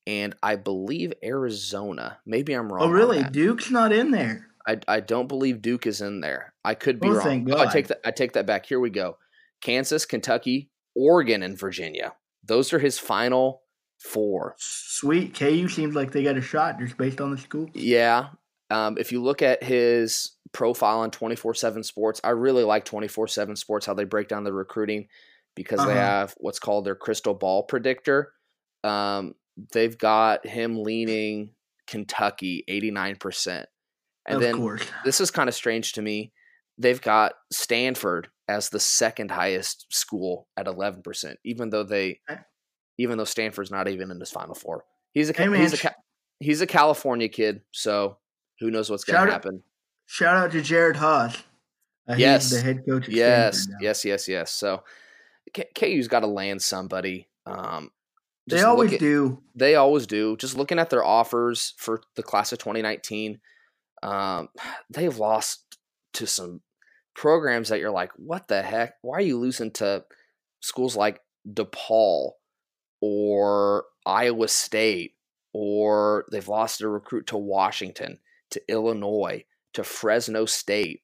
and 0.08 0.36
I 0.44 0.56
believe 0.56 1.14
Arizona. 1.24 2.20
Maybe 2.26 2.54
I'm 2.54 2.72
wrong. 2.72 2.84
Oh, 2.84 2.90
really? 2.92 3.24
Duke's 3.24 3.70
not 3.72 3.92
in 3.92 4.12
there. 4.12 4.48
I, 4.68 4.78
I 4.88 5.00
don't 5.00 5.28
believe 5.28 5.62
Duke 5.62 5.88
is 5.88 6.02
in 6.02 6.22
there. 6.22 6.54
I 6.64 6.76
could 6.76 7.00
be 7.00 7.08
Oh, 7.08 7.14
wrong. 7.14 7.24
thank 7.24 7.50
Oh, 7.52 7.58
I 7.58 7.66
take 7.72 7.88
that 7.88 8.00
I 8.06 8.12
take 8.12 8.34
that 8.34 8.46
back. 8.46 8.66
Here 8.66 8.80
we 8.80 8.90
go. 8.92 9.18
Kansas, 9.62 10.06
Kentucky, 10.06 10.70
Oregon, 10.96 11.44
and 11.44 11.58
Virginia. 11.58 12.14
Those 12.44 12.74
are 12.74 12.80
his 12.80 13.00
final 13.00 13.62
four. 14.00 14.56
Sweet. 14.58 15.34
KU 15.38 15.68
seems 15.68 15.96
like 15.96 16.12
they 16.12 16.24
got 16.24 16.38
a 16.38 16.42
shot 16.42 16.80
just 16.80 16.98
based 16.98 17.22
on 17.22 17.32
the 17.32 17.38
school. 17.38 17.70
Yeah. 17.74 18.30
Um, 18.70 18.98
if 18.98 19.12
you 19.12 19.22
look 19.22 19.42
at 19.42 19.64
his 19.64 20.32
profile 20.54 21.00
on 21.02 21.12
24 21.12 21.54
7 21.54 21.84
Sports, 21.84 22.20
I 22.24 22.30
really 22.32 22.64
like 22.64 22.86
24 22.86 23.28
7 23.28 23.56
Sports, 23.56 23.86
how 23.86 23.94
they 23.94 24.04
break 24.06 24.28
down 24.28 24.44
the 24.44 24.54
recruiting 24.54 25.08
because 25.56 25.80
they 25.80 25.92
Uh-huh. 25.92 26.02
have 26.02 26.34
what's 26.38 26.60
called 26.60 26.86
their 26.86 26.96
crystal 26.96 27.34
ball 27.34 27.64
predictor. 27.64 28.34
Um, 28.84 29.36
they've 29.74 29.98
got 29.98 30.46
him 30.48 30.82
leaning 30.82 31.52
Kentucky 31.88 32.64
89%. 32.70 33.66
And 34.26 34.36
of 34.36 34.42
then 34.42 34.58
course. 34.58 34.84
this 35.04 35.20
is 35.20 35.30
kind 35.32 35.50
of 35.50 35.56
strange 35.56 35.94
to 35.94 36.02
me. 36.02 36.32
They've 36.78 37.02
got 37.02 37.34
Stanford 37.52 38.30
as 38.48 38.70
the 38.70 38.80
second 38.80 39.32
highest 39.32 39.86
school 39.94 40.48
at 40.58 40.66
11%, 40.66 41.36
even 41.46 41.70
though 41.70 41.84
they, 41.84 42.20
even 42.98 43.18
though 43.18 43.24
Stanford's 43.26 43.72
not 43.72 43.88
even 43.88 44.12
in 44.12 44.20
his 44.20 44.32
final 44.32 44.56
four. 44.56 44.84
He's 45.14 45.30
a, 45.30 45.34
Hey, 45.34 45.56
he's 45.58 45.84
a, 45.84 45.96
he's 46.40 46.62
a 46.62 46.68
California 46.68 47.30
kid, 47.30 47.62
so 47.72 48.18
who 48.60 48.72
knows 48.72 48.90
what's 48.90 49.04
going 49.04 49.26
to 49.26 49.32
happen. 49.32 49.64
Shout 50.08 50.36
out 50.38 50.52
to 50.52 50.60
Jerod 50.60 50.96
Haase. 50.96 51.42
Uh, 52.08 52.16
Yes. 52.18 52.50
The 52.50 52.62
head 52.62 52.82
coach 52.88 53.08
Yes, 53.08 53.68
yes, 53.80 54.04
yes, 54.04 54.28
yes. 54.28 54.52
So 54.52 54.84
K- 55.54 55.70
KU's 55.76 56.08
got 56.08 56.22
to 56.22 56.28
land 56.28 56.62
somebody. 56.62 57.28
Um, 57.46 57.92
They 58.48 58.62
always 58.64 58.94
at- 58.94 59.00
do. 59.00 59.42
They 59.56 59.76
always 59.76 60.08
do. 60.08 60.36
Just 60.38 60.58
looking 60.58 60.80
at 60.80 60.90
their 60.90 61.04
offers 61.04 61.74
for 61.78 62.02
the 62.16 62.24
class 62.24 62.52
of 62.52 62.58
2019, 62.60 63.40
um, 64.04 64.50
they've 64.90 65.16
lost 65.18 65.71
to 66.14 66.28
some 66.28 66.62
programs 67.16 67.70
that 67.70 67.80
you're 67.80 67.92
like, 67.92 68.12
what 68.16 68.48
the 68.48 68.62
heck? 68.62 68.94
Why 69.02 69.18
are 69.18 69.22
you 69.22 69.40
losing 69.40 69.72
to 69.72 70.04
schools 70.60 70.96
like 70.96 71.22
DePaul 71.48 72.32
or 73.02 73.86
Iowa 74.06 74.48
State? 74.48 75.16
Or 75.54 76.26
they've 76.32 76.48
lost 76.48 76.82
a 76.82 76.88
recruit 76.88 77.28
to 77.28 77.38
Washington, 77.38 78.20
to 78.52 78.62
Illinois, 78.70 79.44
to 79.74 79.84
Fresno 79.84 80.46
State, 80.46 81.02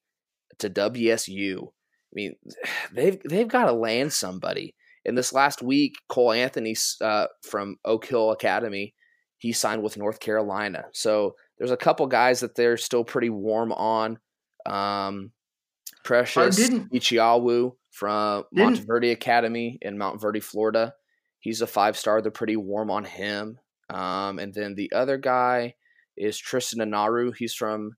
to 0.59 0.69
WSU. 0.69 1.67
I 1.67 2.13
mean, 2.13 2.35
they've 2.93 3.21
they've 3.23 3.47
got 3.47 3.65
to 3.65 3.73
land 3.73 4.13
somebody. 4.13 4.75
In 5.03 5.15
this 5.15 5.31
last 5.31 5.61
week, 5.61 5.95
Cole 6.09 6.33
Anthony 6.33 6.75
uh, 7.01 7.27
from 7.41 7.77
Oak 7.85 8.05
Hill 8.05 8.31
Academy, 8.31 8.93
he 9.37 9.53
signed 9.53 9.81
with 9.81 9.97
North 9.97 10.19
Carolina. 10.19 10.85
So 10.91 11.35
there's 11.57 11.71
a 11.71 11.77
couple 11.77 12.07
guys 12.07 12.41
that 12.41 12.55
they're 12.55 12.77
still 12.77 13.05
pretty 13.05 13.29
warm 13.29 13.71
on. 13.71 14.19
Um, 14.67 15.31
Precious 16.03 16.57
Achiuwa 16.59 17.71
from 17.91 18.43
Montverde 18.55 19.11
Academy 19.11 19.77
in 19.81 19.97
Montverde, 19.97 20.43
Florida. 20.43 20.93
He's 21.39 21.61
a 21.61 21.67
five 21.67 21.97
star. 21.97 22.21
They're 22.21 22.31
pretty 22.31 22.55
warm 22.55 22.91
on 22.91 23.03
him. 23.03 23.59
Um, 23.89 24.39
and 24.39 24.53
then 24.53 24.75
the 24.75 24.91
other 24.93 25.17
guy 25.17 25.75
is 26.15 26.37
Tristan 26.37 26.79
Anaru. 26.79 27.35
He's 27.35 27.53
from 27.53 27.91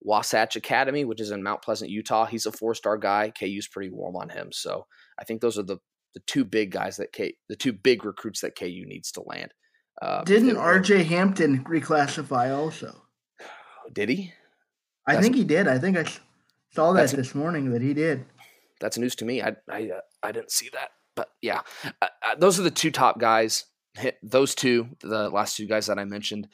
Wasatch 0.00 0.56
Academy, 0.56 1.04
which 1.04 1.20
is 1.20 1.30
in 1.30 1.42
Mount 1.42 1.62
Pleasant, 1.62 1.90
Utah. 1.90 2.26
He's 2.26 2.46
a 2.46 2.52
four 2.52 2.74
star 2.74 2.96
guy. 2.98 3.32
KU's 3.38 3.68
pretty 3.68 3.90
warm 3.90 4.16
on 4.16 4.28
him. 4.28 4.50
So 4.52 4.86
I 5.18 5.24
think 5.24 5.40
those 5.40 5.58
are 5.58 5.62
the 5.62 5.78
the 6.14 6.20
two 6.26 6.44
big 6.44 6.70
guys 6.70 6.96
that 6.98 7.12
K 7.12 7.34
the 7.48 7.56
two 7.56 7.72
big 7.72 8.04
recruits 8.04 8.40
that 8.42 8.56
KU 8.56 8.84
needs 8.86 9.10
to 9.12 9.22
land. 9.22 9.52
Uh, 10.00 10.22
Didn't 10.24 10.56
RJ 10.56 11.04
Hampton 11.06 11.64
reclassify 11.64 12.56
also? 12.56 13.02
Did 13.92 14.08
he? 14.08 14.32
I 15.06 15.20
think 15.20 15.34
he 15.34 15.44
did. 15.44 15.68
I 15.68 15.78
think 15.78 15.96
I 15.96 16.04
saw 16.72 16.92
that 16.92 17.10
this 17.10 17.34
morning 17.34 17.70
that 17.70 17.82
he 17.82 17.94
did. 17.94 18.24
That's 18.80 18.98
news 18.98 19.14
to 19.16 19.24
me. 19.24 19.42
I 19.42 19.56
I 19.70 19.90
uh, 19.90 20.00
I 20.22 20.32
didn't 20.32 20.50
see 20.50 20.68
that, 20.72 20.90
but 21.14 21.28
yeah, 21.40 21.60
uh, 22.02 22.08
uh, 22.22 22.34
those 22.36 22.58
are 22.58 22.62
the 22.62 22.70
two 22.70 22.90
top 22.90 23.18
guys. 23.18 23.64
Hit 23.96 24.16
those 24.22 24.54
two, 24.54 24.88
the 25.00 25.28
last 25.28 25.56
two 25.56 25.66
guys 25.66 25.86
that 25.86 25.98
I 25.98 26.04
mentioned, 26.04 26.48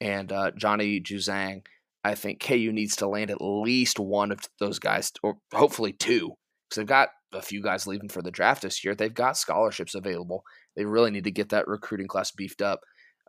and 0.00 0.30
uh, 0.30 0.50
Johnny 0.56 1.00
Juzang. 1.00 1.62
I 2.04 2.16
think 2.16 2.42
KU 2.42 2.72
needs 2.72 2.96
to 2.96 3.06
land 3.06 3.30
at 3.30 3.40
least 3.40 4.00
one 4.00 4.32
of 4.32 4.40
those 4.58 4.80
guys, 4.80 5.12
or 5.22 5.36
hopefully 5.54 5.92
two, 5.92 6.32
because 6.68 6.76
they've 6.76 6.86
got 6.86 7.10
a 7.32 7.40
few 7.40 7.62
guys 7.62 7.86
leaving 7.86 8.08
for 8.08 8.22
the 8.22 8.30
draft 8.32 8.62
this 8.62 8.84
year. 8.84 8.94
They've 8.94 9.14
got 9.14 9.36
scholarships 9.36 9.94
available. 9.94 10.42
They 10.76 10.84
really 10.84 11.12
need 11.12 11.24
to 11.24 11.30
get 11.30 11.50
that 11.50 11.68
recruiting 11.68 12.08
class 12.08 12.32
beefed 12.32 12.60
up 12.60 12.80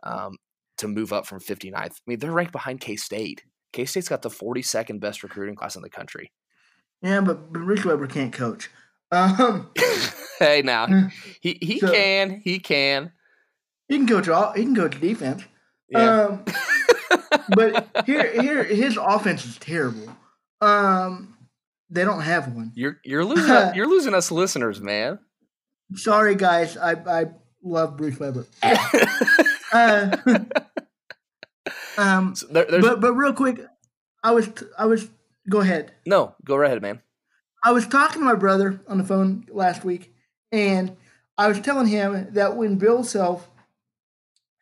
um, 0.02 0.36
to 0.78 0.88
move 0.88 1.12
up 1.12 1.26
from 1.26 1.40
59th. 1.40 1.74
I 1.76 1.90
mean, 2.06 2.18
they're 2.18 2.32
ranked 2.32 2.52
behind 2.52 2.80
K 2.80 2.96
State. 2.96 3.44
K 3.74 3.84
State's 3.84 4.08
got 4.08 4.22
the 4.22 4.30
42nd 4.30 5.00
best 5.00 5.22
recruiting 5.22 5.54
class 5.56 5.74
in 5.76 5.82
the 5.82 5.90
country. 5.90 6.30
Yeah, 7.02 7.20
but, 7.20 7.52
but 7.52 7.58
Rich 7.60 7.84
Weber 7.84 8.06
can't 8.06 8.32
coach. 8.32 8.70
Um, 9.12 9.70
hey, 10.38 10.62
now 10.62 10.86
Mm. 10.86 11.12
he 11.40 11.58
he 11.60 11.78
So- 11.80 11.92
can 11.92 12.40
he 12.42 12.58
can. 12.58 13.12
he 13.88 13.98
can 13.98 14.06
coach 14.08 14.28
all. 14.28 14.52
He 14.52 14.62
can 14.64 14.74
coach 14.74 14.98
defense. 15.00 15.42
Yeah. 15.90 16.22
Um, 16.22 16.44
but 17.54 18.02
here, 18.06 18.40
here, 18.40 18.64
his 18.64 18.96
offense 18.96 19.44
is 19.44 19.58
terrible. 19.58 20.08
Um, 20.60 21.36
they 21.90 22.04
don't 22.04 22.22
have 22.22 22.54
one. 22.54 22.72
you're 22.74 22.98
you're 23.04 23.24
losing 23.24 23.50
us, 23.50 23.74
you're 23.76 23.88
losing 23.88 24.14
us 24.14 24.30
listeners, 24.30 24.80
man. 24.80 25.18
Sorry, 25.94 26.34
guys. 26.34 26.76
I 26.76 26.92
I 26.92 27.24
love 27.62 27.96
Bruce 27.96 28.18
Weber. 28.18 28.46
Uh, 29.72 30.16
um, 31.98 32.34
So 32.34 32.46
there- 32.48 32.66
but 32.80 33.00
but 33.00 33.12
real 33.14 33.32
quick, 33.32 33.60
I 34.22 34.32
was 34.32 34.48
I 34.78 34.86
was 34.86 35.08
go 35.48 35.60
ahead. 35.60 35.92
no 36.06 36.34
go 36.44 36.56
right 36.56 36.66
ahead, 36.68 36.82
man. 36.82 37.00
I 37.62 37.72
was 37.72 37.86
talking 37.86 38.20
to 38.20 38.24
my 38.26 38.34
brother 38.34 38.80
on 38.88 38.98
the 38.98 39.04
phone 39.04 39.46
last 39.50 39.84
week, 39.84 40.14
and 40.52 40.96
I 41.38 41.48
was 41.48 41.60
telling 41.60 41.86
him 41.86 42.28
that 42.32 42.56
when 42.56 42.76
Bill 42.76 43.02
Self 43.04 43.48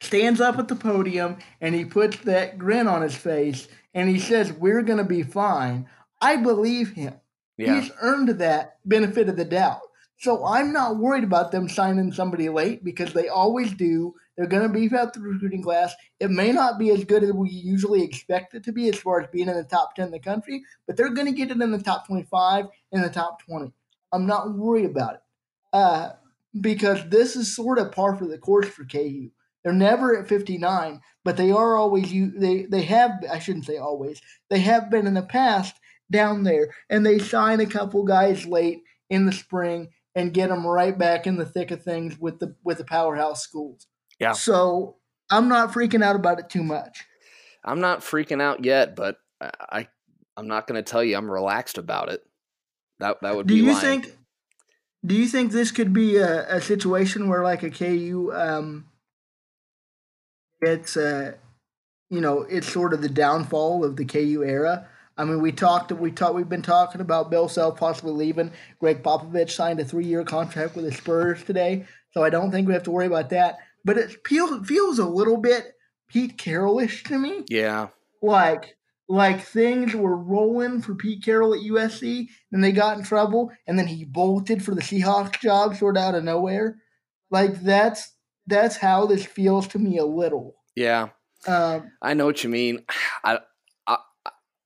stands 0.01 0.41
up 0.41 0.59
at 0.59 0.69
the 0.69 0.77
podium 0.77 1.37
and 1.61 1.75
he 1.75 1.85
puts 1.85 2.17
that 2.19 2.59
grin 2.59 2.89
on 2.89 3.03
his 3.03 3.15
face 3.15 3.69
and 3.95 4.09
he 4.09 4.19
says, 4.19 4.53
We're 4.53 4.83
going 4.83 4.99
to 4.99 5.05
be 5.05 5.23
fine, 5.23 5.89
I 6.21 6.37
believe 6.37 6.93
him. 6.93 7.15
Yeah, 7.57 7.81
He's 7.81 7.91
earned 8.01 8.29
that 8.41 8.79
benefit 8.85 9.29
of 9.29 9.37
the 9.37 9.45
doubt. 9.45 9.81
So 10.19 10.45
I'm 10.47 10.73
not 10.73 10.97
worried 10.97 11.25
about 11.25 11.53
them 11.53 11.69
signing 11.69 12.13
somebody 12.13 12.49
late 12.49 12.83
because 12.85 13.13
they 13.13 13.29
always 13.29 13.73
do. 13.73 14.15
They're 14.37 14.47
going 14.47 14.63
to 14.63 14.69
beef 14.69 14.93
up 14.95 15.13
the 15.13 15.21
recruiting 15.21 15.63
class. 15.63 15.95
It 16.19 16.31
may 16.31 16.53
not 16.53 16.79
be 16.79 16.91
as 16.91 17.05
good 17.05 17.23
as 17.23 17.33
we 17.33 17.51
usually 17.51 18.03
expect 18.03 18.55
it 18.55 18.65
to 18.65 18.73
be 18.73 18.89
as 18.89 18.99
far 18.99 19.21
as 19.21 19.29
being 19.31 19.49
in 19.49 19.55
the 19.55 19.65
top 19.65 19.95
10 19.95 20.07
in 20.07 20.11
the 20.11 20.19
country, 20.19 20.63
but 20.87 20.97
they're 20.97 21.13
going 21.13 21.27
to 21.27 21.33
get 21.33 21.51
it 21.51 21.61
in 21.61 21.71
the 21.71 21.83
top 21.83 22.07
25 22.07 22.67
in 22.93 23.03
the 23.03 23.11
top 23.11 23.43
20. 23.43 23.73
I'm 24.13 24.27
not 24.27 24.55
worried 24.55 24.87
about 24.87 25.15
it 25.15 25.21
uh, 25.73 26.11
because 26.59 27.09
this 27.09 27.37
is 27.37 27.55
sort 27.55 27.79
of 27.79 27.93
par 27.93 28.17
for 28.17 28.27
the 28.27 28.39
course 28.39 28.69
for 28.69 28.85
KU. 28.85 29.31
They're 29.63 29.73
never 29.73 30.19
at 30.19 30.29
59, 30.29 31.01
but 31.25 31.37
they 31.37 31.51
are 31.51 31.77
always 31.77 32.11
they 32.11 32.65
they 32.65 32.83
have 32.83 33.13
I 33.31 33.39
shouldn't 33.39 33.67
say 33.67 33.77
always. 33.77 34.21
They 34.51 34.59
have 34.59 34.91
been 34.91 35.07
in 35.07 35.15
the 35.15 35.23
past 35.23 35.77
down 36.11 36.43
there 36.43 36.75
and 36.91 37.07
they 37.07 37.19
sign 37.19 37.61
a 37.61 37.67
couple 37.67 38.05
guys 38.05 38.45
late 38.45 38.83
in 39.09 39.25
the 39.25 39.33
spring 39.33 39.91
and 40.15 40.35
get 40.35 40.49
them 40.49 40.67
right 40.67 40.99
back 40.99 41.27
in 41.27 41.37
the 41.37 41.47
thick 41.47 41.71
of 41.71 41.83
things 41.83 42.19
with 42.19 42.41
the 42.41 42.57
with 42.65 42.79
the 42.79 42.85
powerhouse 42.85 43.43
schools. 43.43 43.87
Yeah. 44.23 44.33
So 44.33 44.99
I'm 45.31 45.49
not 45.49 45.73
freaking 45.73 46.05
out 46.05 46.15
about 46.15 46.39
it 46.39 46.49
too 46.49 46.63
much. 46.63 47.05
I'm 47.65 47.81
not 47.81 48.01
freaking 48.01 48.41
out 48.41 48.65
yet, 48.65 48.95
but 48.95 49.17
I 49.41 49.89
I'm 50.37 50.47
not 50.47 50.69
going 50.69 50.83
to 50.83 50.89
tell 50.89 51.03
you 51.03 51.17
I'm 51.17 51.31
relaxed 51.31 51.77
about 51.77 52.09
it. 52.09 52.23
That 53.01 53.21
that 53.23 53.35
would 53.35 53.49
do 53.49 53.55
be. 53.55 53.61
Do 53.61 53.67
you 53.67 53.73
lying. 53.73 54.03
think? 54.03 54.17
Do 55.05 55.17
you 55.17 55.27
think 55.27 55.51
this 55.51 55.73
could 55.73 55.93
be 55.93 56.19
a, 56.19 56.57
a 56.57 56.61
situation 56.61 57.29
where 57.29 57.43
like 57.43 57.65
a 57.65 57.71
KU 57.71 58.31
um, 58.33 58.85
gets 60.63 60.97
uh, 60.97 61.33
you 62.09 62.21
know 62.21 62.43
it's 62.43 62.73
sort 62.73 62.93
of 62.93 63.03
the 63.03 63.09
downfall 63.09 63.85
of 63.85 63.97
the 63.97 64.05
KU 64.05 64.45
era? 64.47 64.87
I 65.19 65.25
mean, 65.25 65.43
we 65.43 65.53
talked, 65.53 65.93
we 65.93 66.11
talked, 66.11 66.35
we've 66.35 66.49
been 66.49 66.63
talking 66.63 67.01
about 67.01 67.31
Bill 67.31 67.49
Self 67.49 67.77
possibly 67.77 68.13
leaving. 68.13 68.53
Gregg 68.79 69.03
Popovich 69.03 69.51
signed 69.51 69.79
a 69.79 69.85
three-year 69.85 70.25
contract 70.25 70.75
with 70.75 70.87
the 70.87 70.93
Spurs 70.93 71.45
today, 71.45 71.87
so 72.13 72.23
I 72.23 72.31
don't 72.31 72.51
think 72.51 72.67
we 72.67 72.73
have 72.73 72.85
to 72.85 72.91
worry 72.91 73.07
about 73.07 73.29
that. 73.31 73.59
But 73.85 73.99
it 73.99 74.27
feels 74.27 74.67
feels 74.67 74.99
a 74.99 75.07
little 75.07 75.37
bit 75.37 75.73
Pete 76.09 76.39
Carrollish 76.39 77.05
to 77.05 77.19
me. 77.19 77.45
Yeah, 77.49 77.89
like 78.21 78.77
like 79.09 79.43
things 79.43 79.95
were 79.95 80.17
rolling 80.17 80.83
for 80.83 80.95
Pete 80.95 81.25
Carroll 81.25 81.55
at 81.55 81.61
USC, 81.61 82.29
and 82.53 82.63
they 82.63 82.73
got 82.73 82.99
in 82.99 83.05
trouble, 83.05 83.51
and 83.67 83.79
then 83.79 83.87
he 83.87 84.05
bolted 84.05 84.65
for 84.65 84.75
the 84.75 84.81
Seahawks 84.81 85.41
job 85.41 85.77
sort 85.77 85.97
of 85.97 86.03
out 86.03 86.15
of 86.15 86.25
nowhere. 86.25 86.77
Like 87.31 87.61
that's 87.63 88.13
that's 88.47 88.77
how 88.77 89.07
this 89.07 89.25
feels 89.25 89.69
to 89.69 89.79
me 89.79 89.99
a 89.99 90.05
little. 90.05 90.57
Yeah, 90.75 91.09
um, 91.47 91.91
I 92.01 92.15
know 92.15 92.27
what 92.27 92.45
you 92.45 92.51
mean. 92.51 92.85
I 93.25 93.39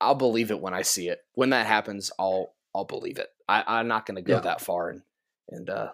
I'll 0.01 0.15
believe 0.15 0.51
it 0.51 0.61
when 0.61 0.75
I 0.75 0.83
see 0.83 1.09
it. 1.09 1.21
When 1.35 1.51
that 1.51 1.67
happens, 1.67 2.11
I'll 2.19 2.55
I'll 2.75 2.85
believe 2.85 3.19
it. 3.19 3.29
I, 3.49 3.81
am 3.81 3.89
not 3.89 4.07
going 4.07 4.17
to 4.17 4.23
go 4.23 4.35
yeah. 4.35 4.41
that 4.41 4.61
far 4.61 4.91
and 4.91 5.03
and 5.49 5.71
uh, 5.71 5.93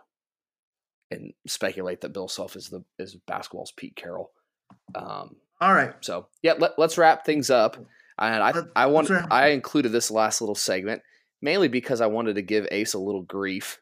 and 1.12 1.32
speculate 1.46 2.00
that 2.00 2.12
Bill 2.12 2.28
Self 2.28 2.56
is 2.56 2.68
the 2.68 2.84
is 2.98 3.16
basketball's 3.26 3.72
Pete 3.76 3.96
Carroll. 3.96 4.30
Um, 4.94 5.36
All 5.60 5.74
right. 5.74 5.94
So 6.00 6.26
yeah, 6.42 6.54
let, 6.58 6.78
us 6.78 6.98
wrap 6.98 7.24
things 7.24 7.50
up. 7.50 7.76
And 8.18 8.42
I 8.42 8.52
I 8.76 8.86
want 8.86 9.10
I 9.30 9.48
included 9.48 9.92
this 9.92 10.10
last 10.10 10.40
little 10.40 10.54
segment 10.54 11.02
mainly 11.42 11.68
because 11.68 12.00
I 12.00 12.06
wanted 12.06 12.36
to 12.36 12.42
give 12.42 12.68
Ace 12.70 12.94
a 12.94 12.98
little 12.98 13.22
grief, 13.22 13.80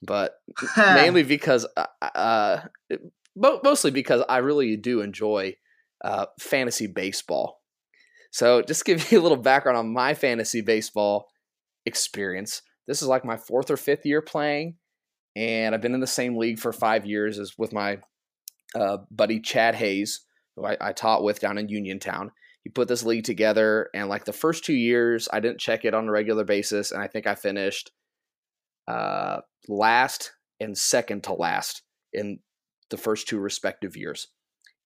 but 0.00 0.36
mainly 0.76 1.24
because 1.24 1.66
uh, 1.76 1.86
uh 2.00 2.60
mostly 3.36 3.90
because 3.90 4.22
I 4.28 4.38
really 4.38 4.76
do 4.76 5.00
enjoy 5.00 5.56
uh, 6.02 6.26
fantasy 6.38 6.86
baseball. 6.86 7.60
So, 8.30 8.62
just 8.62 8.84
give 8.84 9.10
you 9.12 9.20
a 9.20 9.22
little 9.22 9.38
background 9.38 9.78
on 9.78 9.92
my 9.92 10.14
fantasy 10.14 10.60
baseball 10.60 11.28
experience. 11.84 12.62
This 12.86 13.02
is 13.02 13.08
like 13.08 13.24
my 13.24 13.36
fourth 13.36 13.70
or 13.70 13.76
fifth 13.76 14.06
year 14.06 14.22
playing, 14.22 14.76
and 15.36 15.74
I've 15.74 15.80
been 15.80 15.94
in 15.94 16.00
the 16.00 16.06
same 16.06 16.36
league 16.36 16.58
for 16.58 16.72
five 16.72 17.06
years 17.06 17.38
as 17.38 17.58
with 17.58 17.72
my 17.72 17.98
uh, 18.74 18.98
buddy 19.10 19.40
Chad 19.40 19.74
Hayes, 19.74 20.24
who 20.56 20.64
I, 20.64 20.76
I 20.80 20.92
taught 20.92 21.24
with 21.24 21.40
down 21.40 21.58
in 21.58 21.68
Uniontown. 21.68 22.30
He 22.62 22.70
put 22.70 22.88
this 22.88 23.04
league 23.04 23.24
together, 23.24 23.90
and 23.94 24.08
like 24.08 24.24
the 24.24 24.32
first 24.32 24.64
two 24.64 24.74
years, 24.74 25.28
I 25.32 25.40
didn't 25.40 25.60
check 25.60 25.84
it 25.84 25.94
on 25.94 26.08
a 26.08 26.10
regular 26.10 26.44
basis, 26.44 26.92
and 26.92 27.02
I 27.02 27.08
think 27.08 27.26
I 27.26 27.34
finished 27.34 27.90
uh, 28.88 29.40
last 29.68 30.32
and 30.60 30.76
second 30.76 31.24
to 31.24 31.34
last 31.34 31.82
in 32.12 32.38
the 32.90 32.96
first 32.96 33.28
two 33.28 33.38
respective 33.38 33.96
years. 33.96 34.28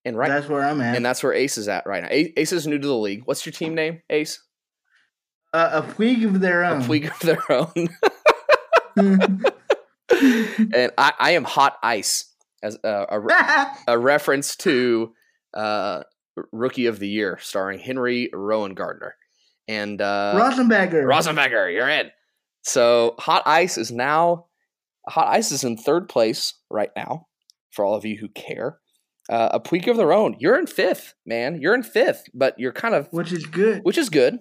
And 0.05 0.17
right, 0.17 0.29
that's 0.29 0.49
where 0.49 0.65
I'm 0.65 0.81
at, 0.81 0.97
and 0.97 1.05
that's 1.05 1.23
where 1.23 1.33
Ace 1.33 1.57
is 1.59 1.69
at 1.69 1.87
right 1.87 2.03
now. 2.03 2.09
Ace 2.11 2.53
is 2.53 2.67
new 2.67 2.79
to 2.79 2.87
the 2.87 2.97
league. 2.97 3.23
What's 3.27 3.47
your 3.47 3.53
team 3.53 3.75
name, 3.75 4.01
Ace? 4.11 4.43
Uh, 5.53 5.83
a 5.83 6.01
league 6.01 6.25
of 6.25 6.41
their 6.41 6.65
own. 6.65 6.83
A 6.83 6.89
league 6.89 7.07
of 7.07 7.19
their 7.21 7.53
own. 7.53 7.89
And 10.59 10.93
I, 10.99 11.13
I 11.19 11.31
am 11.33 11.45
hot 11.45 11.79
ice 11.83 12.35
as 12.63 12.79
a, 12.85 13.07
a, 13.11 13.77
a 13.89 13.99
reference 13.99 14.57
to 14.57 15.13
uh, 15.55 16.03
rookie 16.53 16.87
of 16.87 16.99
the 16.99 17.09
year, 17.09 17.39
starring 17.41 17.79
Henry 17.79 18.31
Rowengartner 18.33 19.13
and 19.69 20.01
uh, 20.01 20.35
Rosenberger. 20.37 21.05
Rosenberger, 21.05 21.73
you're 21.73 21.89
in. 21.89 22.11
So 22.63 23.15
hot 23.19 23.43
ice 23.47 23.79
is 23.79 23.93
now 23.93 24.47
hot 25.07 25.29
ice 25.29 25.53
is 25.53 25.65
in 25.65 25.77
third 25.77 26.09
place 26.09 26.55
right 26.71 26.91
now 26.97 27.27
for 27.71 27.85
all 27.85 27.95
of 27.95 28.05
you 28.05 28.17
who 28.17 28.29
care 28.29 28.79
uh, 29.29 29.51
a 29.53 29.61
tweak 29.61 29.87
of 29.87 29.97
their 29.97 30.13
own. 30.13 30.37
You're 30.39 30.59
in 30.59 30.67
fifth, 30.67 31.15
man. 31.27 31.61
You're 31.61 31.75
in 31.75 31.83
fifth, 31.83 32.25
but 32.35 32.59
you're 32.59 32.73
kind 32.73 32.95
of 32.95 33.09
which 33.11 33.33
is 33.33 33.47
good. 33.47 33.83
Which 33.85 33.99
is 33.99 34.09
good. 34.09 34.39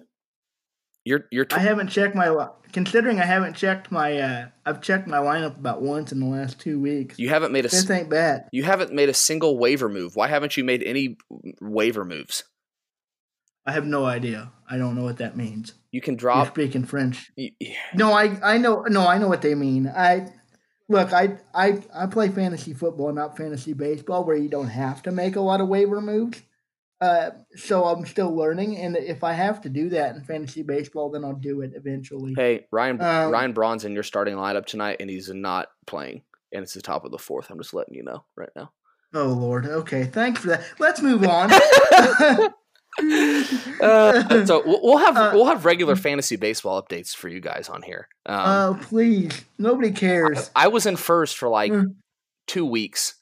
You're 1.08 1.24
you're. 1.30 1.46
Tw- 1.46 1.54
I 1.54 1.60
haven't 1.60 1.88
checked 1.88 2.14
my 2.14 2.48
considering 2.72 3.18
I 3.18 3.24
haven't 3.24 3.54
checked 3.54 3.90
my. 3.90 4.18
Uh, 4.18 4.48
I've 4.66 4.82
checked 4.82 5.08
my 5.08 5.16
lineup 5.16 5.56
about 5.56 5.80
once 5.80 6.12
in 6.12 6.20
the 6.20 6.26
last 6.26 6.60
two 6.60 6.78
weeks. 6.78 7.18
You 7.18 7.30
haven't 7.30 7.50
made 7.50 7.64
a. 7.64 7.68
This 7.68 7.88
ain't 7.88 8.10
bad. 8.10 8.46
You 8.52 8.62
haven't 8.64 8.92
made 8.92 9.08
a 9.08 9.14
single 9.14 9.56
waiver 9.56 9.88
move. 9.88 10.16
Why 10.16 10.28
haven't 10.28 10.58
you 10.58 10.64
made 10.64 10.82
any 10.82 11.16
waiver 11.62 12.04
moves? 12.04 12.44
I 13.64 13.72
have 13.72 13.86
no 13.86 14.04
idea. 14.04 14.52
I 14.68 14.76
don't 14.76 14.96
know 14.96 15.04
what 15.04 15.16
that 15.16 15.34
means. 15.34 15.72
You 15.92 16.02
can 16.02 16.14
drop. 16.14 16.44
You're 16.44 16.66
speaking 16.66 16.84
French. 16.84 17.30
Yeah. 17.36 17.72
No, 17.94 18.12
I 18.12 18.38
I 18.42 18.58
know. 18.58 18.82
No, 18.82 19.06
I 19.06 19.16
know 19.16 19.28
what 19.28 19.40
they 19.40 19.54
mean. 19.54 19.88
I 19.88 20.30
look, 20.90 21.14
I 21.14 21.38
I 21.54 21.82
I 21.94 22.04
play 22.04 22.28
fantasy 22.28 22.74
football, 22.74 23.14
not 23.14 23.38
fantasy 23.38 23.72
baseball, 23.72 24.24
where 24.24 24.36
you 24.36 24.50
don't 24.50 24.68
have 24.68 25.02
to 25.04 25.10
make 25.10 25.36
a 25.36 25.40
lot 25.40 25.62
of 25.62 25.68
waiver 25.68 26.02
moves. 26.02 26.42
Uh, 27.00 27.30
so 27.54 27.84
I'm 27.84 28.04
still 28.06 28.34
learning, 28.34 28.76
and 28.76 28.96
if 28.96 29.22
I 29.22 29.32
have 29.32 29.60
to 29.62 29.68
do 29.68 29.88
that 29.90 30.16
in 30.16 30.24
fantasy 30.24 30.62
baseball, 30.62 31.10
then 31.10 31.24
I'll 31.24 31.34
do 31.34 31.60
it 31.60 31.72
eventually. 31.76 32.34
Hey, 32.36 32.66
Ryan 32.72 33.00
um, 33.00 33.30
Ryan 33.30 33.52
Braun's 33.52 33.84
in 33.84 33.92
your 33.92 34.02
starting 34.02 34.34
lineup 34.34 34.66
tonight, 34.66 34.96
and 34.98 35.08
he's 35.08 35.28
not 35.28 35.68
playing, 35.86 36.22
and 36.52 36.64
it's 36.64 36.74
the 36.74 36.82
top 36.82 37.04
of 37.04 37.12
the 37.12 37.18
fourth. 37.18 37.50
I'm 37.50 37.58
just 37.58 37.72
letting 37.72 37.94
you 37.94 38.02
know 38.02 38.24
right 38.36 38.50
now. 38.56 38.72
Oh 39.14 39.28
Lord. 39.28 39.66
Okay, 39.66 40.04
thanks 40.04 40.40
for 40.40 40.48
that. 40.48 40.64
Let's 40.78 41.00
move 41.00 41.24
on. 41.24 41.50
uh, 43.80 44.44
so 44.44 44.62
we'll 44.66 44.98
have 44.98 45.16
uh, 45.16 45.30
we'll 45.32 45.46
have 45.46 45.64
regular 45.64 45.94
fantasy 45.94 46.34
baseball 46.36 46.82
updates 46.82 47.14
for 47.14 47.28
you 47.28 47.40
guys 47.40 47.68
on 47.68 47.82
here. 47.82 48.08
Um, 48.26 48.40
oh 48.40 48.78
please, 48.82 49.44
nobody 49.56 49.92
cares. 49.92 50.50
I, 50.56 50.64
I, 50.64 50.68
was 50.68 50.84
in 50.84 50.96
first 50.96 51.38
for 51.38 51.48
like 51.48 51.70
mm. 51.70 51.94
two 52.48 52.66
weeks, 52.66 53.14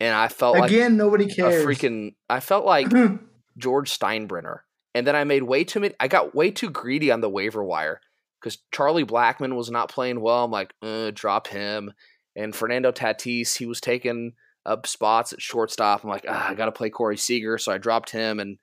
and 0.00 0.14
I 0.14 0.28
felt 0.28 0.56
again 0.56 0.92
like 0.92 0.98
nobody 0.98 1.26
cares. 1.26 1.64
freaking, 1.64 2.14
I 2.28 2.40
felt 2.40 2.64
like 2.64 2.88
George 3.58 3.96
Steinbrenner, 3.96 4.60
and 4.94 5.06
then 5.06 5.14
I 5.14 5.24
made 5.24 5.42
way 5.42 5.64
too 5.64 5.80
many. 5.80 5.94
I 6.00 6.08
got 6.08 6.34
way 6.34 6.50
too 6.50 6.70
greedy 6.70 7.10
on 7.10 7.20
the 7.20 7.28
waiver 7.28 7.62
wire 7.62 8.00
because 8.40 8.58
Charlie 8.72 9.04
Blackmon 9.04 9.56
was 9.56 9.70
not 9.70 9.90
playing 9.90 10.20
well. 10.20 10.44
I'm 10.44 10.50
like, 10.50 10.72
uh, 10.82 11.10
drop 11.14 11.46
him, 11.46 11.92
and 12.34 12.54
Fernando 12.54 12.92
Tatis 12.92 13.56
he 13.56 13.66
was 13.66 13.80
taking 13.80 14.32
up 14.66 14.86
spots 14.86 15.32
at 15.32 15.42
shortstop. 15.42 16.04
I'm 16.04 16.10
like, 16.10 16.26
ah, 16.28 16.48
I 16.50 16.54
got 16.54 16.66
to 16.66 16.72
play 16.72 16.90
Corey 16.90 17.16
Seager, 17.16 17.58
so 17.58 17.72
I 17.72 17.78
dropped 17.78 18.10
him 18.10 18.40
and 18.40 18.58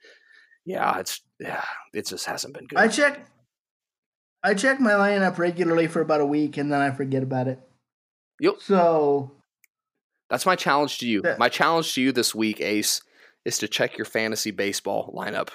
yeah, 0.65 0.99
it's 0.99 1.21
yeah, 1.39 1.63
it 1.93 2.07
just 2.07 2.25
hasn't 2.25 2.53
been 2.53 2.67
good. 2.67 2.77
I 2.77 2.89
check 2.89 3.25
I 4.43 4.53
check 4.53 4.79
my 4.79 4.91
lineup 4.91 5.37
regularly 5.37 5.87
for 5.87 6.01
about 6.01 6.21
a 6.21 6.25
week 6.25 6.57
and 6.57 6.71
then 6.71 6.81
I 6.81 6.91
forget 6.91 7.23
about 7.23 7.47
it. 7.47 7.59
Yep. 8.41 8.55
So 8.59 9.31
that's 10.29 10.45
my 10.45 10.55
challenge 10.55 10.99
to 10.99 11.07
you. 11.07 11.21
That, 11.21 11.39
my 11.39 11.49
challenge 11.49 11.93
to 11.95 12.01
you 12.01 12.11
this 12.11 12.35
week, 12.35 12.61
Ace, 12.61 13.01
is 13.45 13.59
to 13.59 13.67
check 13.67 13.97
your 13.97 14.05
fantasy 14.05 14.51
baseball 14.51 15.13
lineup 15.15 15.49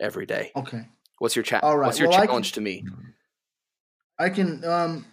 every 0.00 0.26
day. 0.26 0.50
Okay. 0.56 0.86
What's 1.18 1.36
your 1.36 1.42
cha- 1.42 1.60
All 1.60 1.78
right. 1.78 1.86
What's 1.86 1.98
your 1.98 2.08
well, 2.08 2.24
challenge 2.24 2.52
can, 2.52 2.64
to 2.64 2.64
me? 2.64 2.84
I 4.18 4.30
can 4.30 4.64
um 4.64 5.06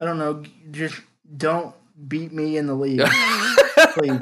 I 0.00 0.06
don't 0.06 0.18
know, 0.18 0.42
just 0.70 1.00
don't 1.36 1.74
beat 2.08 2.32
me 2.32 2.56
in 2.56 2.66
the 2.66 2.74
league. 2.74 3.06
Please. 3.94 4.18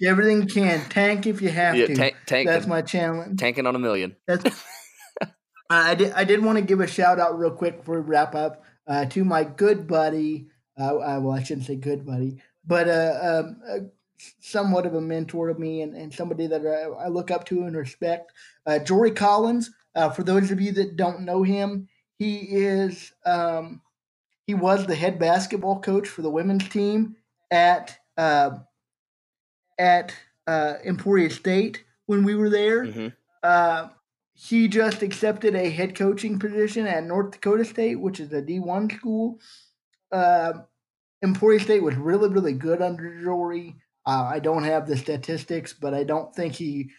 Everything 0.02 0.42
you 0.42 0.46
can. 0.46 0.80
Tank 0.88 1.26
if 1.26 1.40
you 1.40 1.50
have 1.50 1.76
yeah, 1.76 1.86
to. 1.86 1.94
Tank, 1.94 2.16
tank 2.26 2.48
That's 2.48 2.66
my 2.66 2.82
challenge. 2.82 3.38
Tanking 3.38 3.66
on 3.66 3.76
a 3.76 3.78
million. 3.78 4.16
That's, 4.26 4.64
I 5.70 5.94
did. 5.94 6.12
I 6.12 6.24
did 6.24 6.44
want 6.44 6.58
to 6.58 6.64
give 6.64 6.80
a 6.80 6.86
shout 6.86 7.18
out 7.18 7.38
real 7.38 7.50
quick 7.50 7.78
before 7.78 8.00
we 8.00 8.06
wrap 8.06 8.34
up 8.34 8.64
uh, 8.86 9.06
to 9.06 9.24
my 9.24 9.44
good 9.44 9.86
buddy. 9.86 10.48
Uh, 10.78 10.96
uh, 10.96 11.20
well, 11.20 11.32
I 11.32 11.42
shouldn't 11.42 11.66
say 11.66 11.76
good 11.76 12.04
buddy, 12.04 12.42
but 12.66 12.88
uh, 12.88 13.18
um, 13.22 13.60
uh, 13.68 13.78
somewhat 14.40 14.86
of 14.86 14.94
a 14.94 15.00
mentor 15.00 15.52
to 15.52 15.58
me 15.58 15.82
and, 15.82 15.94
and 15.94 16.12
somebody 16.12 16.46
that 16.46 16.62
I, 16.66 17.04
I 17.04 17.08
look 17.08 17.30
up 17.30 17.44
to 17.46 17.64
and 17.64 17.76
respect. 17.76 18.32
Uh, 18.66 18.78
Jory 18.78 19.10
Collins. 19.10 19.70
for 20.14 20.22
those 20.22 20.50
of 20.50 20.60
you 20.60 20.72
that 20.72 20.96
don't 20.96 21.20
know 21.20 21.42
him, 21.42 21.88
he 22.18 22.36
is 22.36 23.12
um, 23.26 23.80
he 24.46 24.54
was 24.54 24.86
the 24.86 24.94
head 24.94 25.18
basketball 25.18 25.80
coach 25.80 26.08
for 26.08 26.22
the 26.22 26.30
women's 26.30 26.68
team 26.68 27.16
at 27.50 27.98
at 29.78 30.14
uh, 30.46 30.74
Emporia 30.84 31.30
State 31.30 31.84
when 32.06 32.24
we 32.24 32.34
were 32.34 32.50
there. 32.50 32.84
Mm-hmm. 32.84 33.08
Uh, 33.42 33.88
he 34.34 34.68
just 34.68 35.02
accepted 35.02 35.54
a 35.54 35.70
head 35.70 35.94
coaching 35.94 36.38
position 36.38 36.86
at 36.86 37.04
North 37.04 37.32
Dakota 37.32 37.64
State, 37.64 38.00
which 38.00 38.20
is 38.20 38.32
a 38.32 38.42
D1 38.42 38.92
school. 38.92 39.38
Emporia 41.22 41.60
State 41.60 41.82
was 41.82 41.94
really, 41.96 42.28
really 42.28 42.52
good 42.52 42.82
under 42.82 43.22
Jory. 43.22 43.76
Uh, 44.06 44.28
I 44.32 44.38
don't 44.38 44.64
have 44.64 44.86
the 44.86 44.96
statistics, 44.96 45.72
but 45.72 45.94
I 45.94 46.04
don't 46.04 46.34
think 46.34 46.54
he 46.54 46.90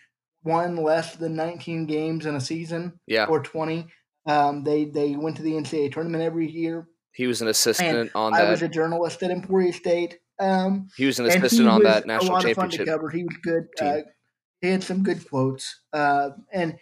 won 0.43 0.75
less 0.77 1.15
than 1.15 1.35
19 1.35 1.85
games 1.85 2.25
in 2.25 2.35
a 2.35 2.41
season 2.41 2.99
Yeah. 3.07 3.25
or 3.25 3.41
20. 3.41 3.87
Um, 4.27 4.63
they 4.63 4.85
they 4.85 5.15
went 5.15 5.37
to 5.37 5.43
the 5.43 5.53
NCAA 5.53 5.91
tournament 5.91 6.23
every 6.23 6.49
year. 6.49 6.87
He 7.11 7.27
was 7.27 7.41
an 7.41 7.47
assistant 7.47 8.11
on 8.15 8.33
I 8.33 8.41
that. 8.41 8.51
was 8.51 8.61
a 8.63 8.67
journalist 8.67 9.21
at 9.21 9.29
Emporia 9.31 9.71
State. 9.71 10.17
Um, 10.39 10.87
he 10.97 11.05
was 11.05 11.19
an 11.19 11.27
assistant 11.27 11.69
on 11.69 11.83
that 11.83 12.05
national 12.07 12.31
a 12.31 12.33
lot 12.33 12.45
of 12.45 12.55
fun 12.55 12.69
to 12.71 12.77
championship. 12.77 13.11
He 13.13 13.23
was 13.23 13.37
good. 13.43 13.67
Uh, 13.79 14.01
he 14.61 14.69
had 14.69 14.83
some 14.83 15.03
good 15.03 15.27
quotes, 15.29 15.81
uh, 15.93 16.31
and 16.51 16.77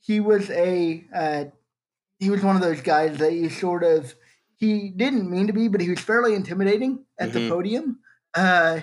he 0.00 0.20
was 0.20 0.50
a 0.50 1.04
uh, 1.14 1.44
he 2.18 2.30
was 2.30 2.42
one 2.42 2.56
of 2.56 2.62
those 2.62 2.80
guys 2.80 3.18
that 3.18 3.34
you 3.34 3.50
sort 3.50 3.84
of 3.84 4.14
he 4.56 4.90
didn't 4.90 5.30
mean 5.30 5.46
to 5.48 5.52
be, 5.52 5.68
but 5.68 5.80
he 5.80 5.90
was 5.90 6.00
fairly 6.00 6.34
intimidating 6.34 7.04
at 7.18 7.30
Mhm. 7.30 7.32
the 7.32 7.48
podium 7.48 7.98
uh, 8.34 8.80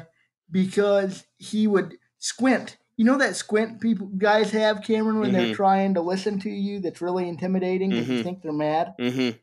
because 0.49 1.25
he 1.37 1.67
would 1.67 1.97
squint. 2.19 2.77
You 2.97 3.05
know 3.05 3.17
that 3.17 3.35
squint 3.35 3.81
people 3.81 4.07
guys 4.17 4.51
have, 4.51 4.83
Cameron, 4.83 5.19
when 5.19 5.31
they're 5.31 5.47
Mhm. 5.47 5.55
trying 5.55 5.93
to 5.95 6.01
listen 6.01 6.39
to 6.41 6.49
you. 6.49 6.79
That's 6.79 7.01
really 7.01 7.27
intimidating 7.27 7.89
because 7.89 8.07
you 8.09 8.23
think 8.23 8.41
they're 8.43 8.51
mad. 8.53 8.93
Mm-hmm. 8.99 9.37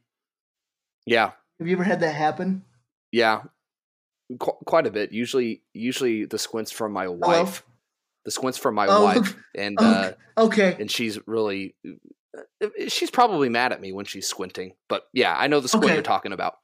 Yeah, 1.07 1.33
Have 1.59 1.67
you 1.67 1.75
ever 1.75 1.85
had 1.85 2.01
that 2.01 2.15
happen? 2.15 2.65
yeah, 3.13 3.43
Qu- 4.39 4.59
quite 4.67 4.87
a 4.87 4.91
bit. 4.91 5.11
Usually, 5.11 5.63
usually 5.73 6.27
the 6.27 6.39
squints 6.39 6.71
from 6.71 6.93
my 6.93 7.05
Hello? 7.05 7.17
wife. 7.17 7.65
The 8.27 8.31
squints 8.31 8.59
from 8.59 8.75
my 8.75 8.87
Oh, 8.89 9.03
wife, 9.03 9.37
and 9.55 9.79
oh, 9.81 9.85
uh, 9.85 10.13
Okay. 10.37 10.77
and 10.79 10.91
she's 10.91 11.19
really, 11.27 11.75
she's 12.89 13.11
probably 13.11 13.49
mad 13.49 13.73
at 13.73 13.81
me 13.81 13.93
when 13.93 14.05
she's 14.05 14.27
squinting. 14.27 14.73
But 14.89 15.05
yeah, 15.13 15.35
I 15.37 15.47
know 15.47 15.61
the 15.61 15.69
squint 15.69 15.85
Okay. 15.87 15.95
you're 15.95 16.03
talking 16.03 16.33
about. 16.33 16.59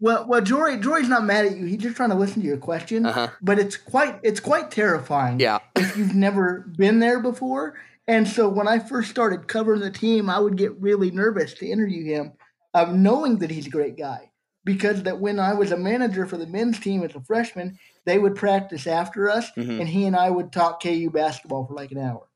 Well, 0.00 0.26
well, 0.28 0.40
Jory, 0.40 0.78
Jory's 0.78 1.08
not 1.08 1.24
mad 1.24 1.46
at 1.46 1.56
you. 1.56 1.64
He's 1.66 1.78
just 1.80 1.96
trying 1.96 2.10
to 2.10 2.16
listen 2.16 2.42
to 2.42 2.48
your 2.48 2.56
question. 2.56 3.06
Uh 3.06 3.12
huh. 3.12 3.28
But 3.40 3.58
it's 3.60 3.76
quite, 3.76 4.18
it's 4.24 4.40
quite 4.40 4.70
terrifying. 4.70 5.38
Yeah. 5.38 5.58
if 5.76 5.96
you've 5.96 6.14
never 6.14 6.66
been 6.76 6.98
there 6.98 7.20
before. 7.20 7.74
And 8.08 8.26
so 8.26 8.48
when 8.48 8.66
I 8.66 8.80
first 8.80 9.10
started 9.10 9.46
covering 9.46 9.80
the 9.80 9.90
team, 9.92 10.28
I 10.28 10.40
would 10.40 10.56
get 10.56 10.80
really 10.80 11.12
nervous 11.12 11.54
to 11.54 11.66
interview 11.66 12.04
him, 12.04 12.32
of 12.74 12.92
knowing 12.94 13.38
that 13.38 13.50
he's 13.52 13.68
a 13.68 13.70
great 13.70 13.96
guy. 13.96 14.30
Because 14.64 15.02
that 15.04 15.18
when 15.20 15.38
I 15.40 15.54
was 15.54 15.70
a 15.72 15.76
manager 15.76 16.24
for 16.26 16.36
the 16.36 16.46
men's 16.46 16.78
team 16.80 17.02
as 17.02 17.14
a 17.16 17.20
freshman, 17.20 17.78
they 18.04 18.18
would 18.18 18.34
practice 18.36 18.86
after 18.86 19.28
us, 19.28 19.50
Mhm. 19.56 19.80
and 19.80 19.88
he 19.88 20.04
and 20.06 20.14
I 20.16 20.30
would 20.30 20.52
talk 20.52 20.80
KU 20.82 21.10
basketball 21.10 21.66
for 21.66 21.74
like 21.74 21.90
an 21.92 21.98
hour. 21.98 22.28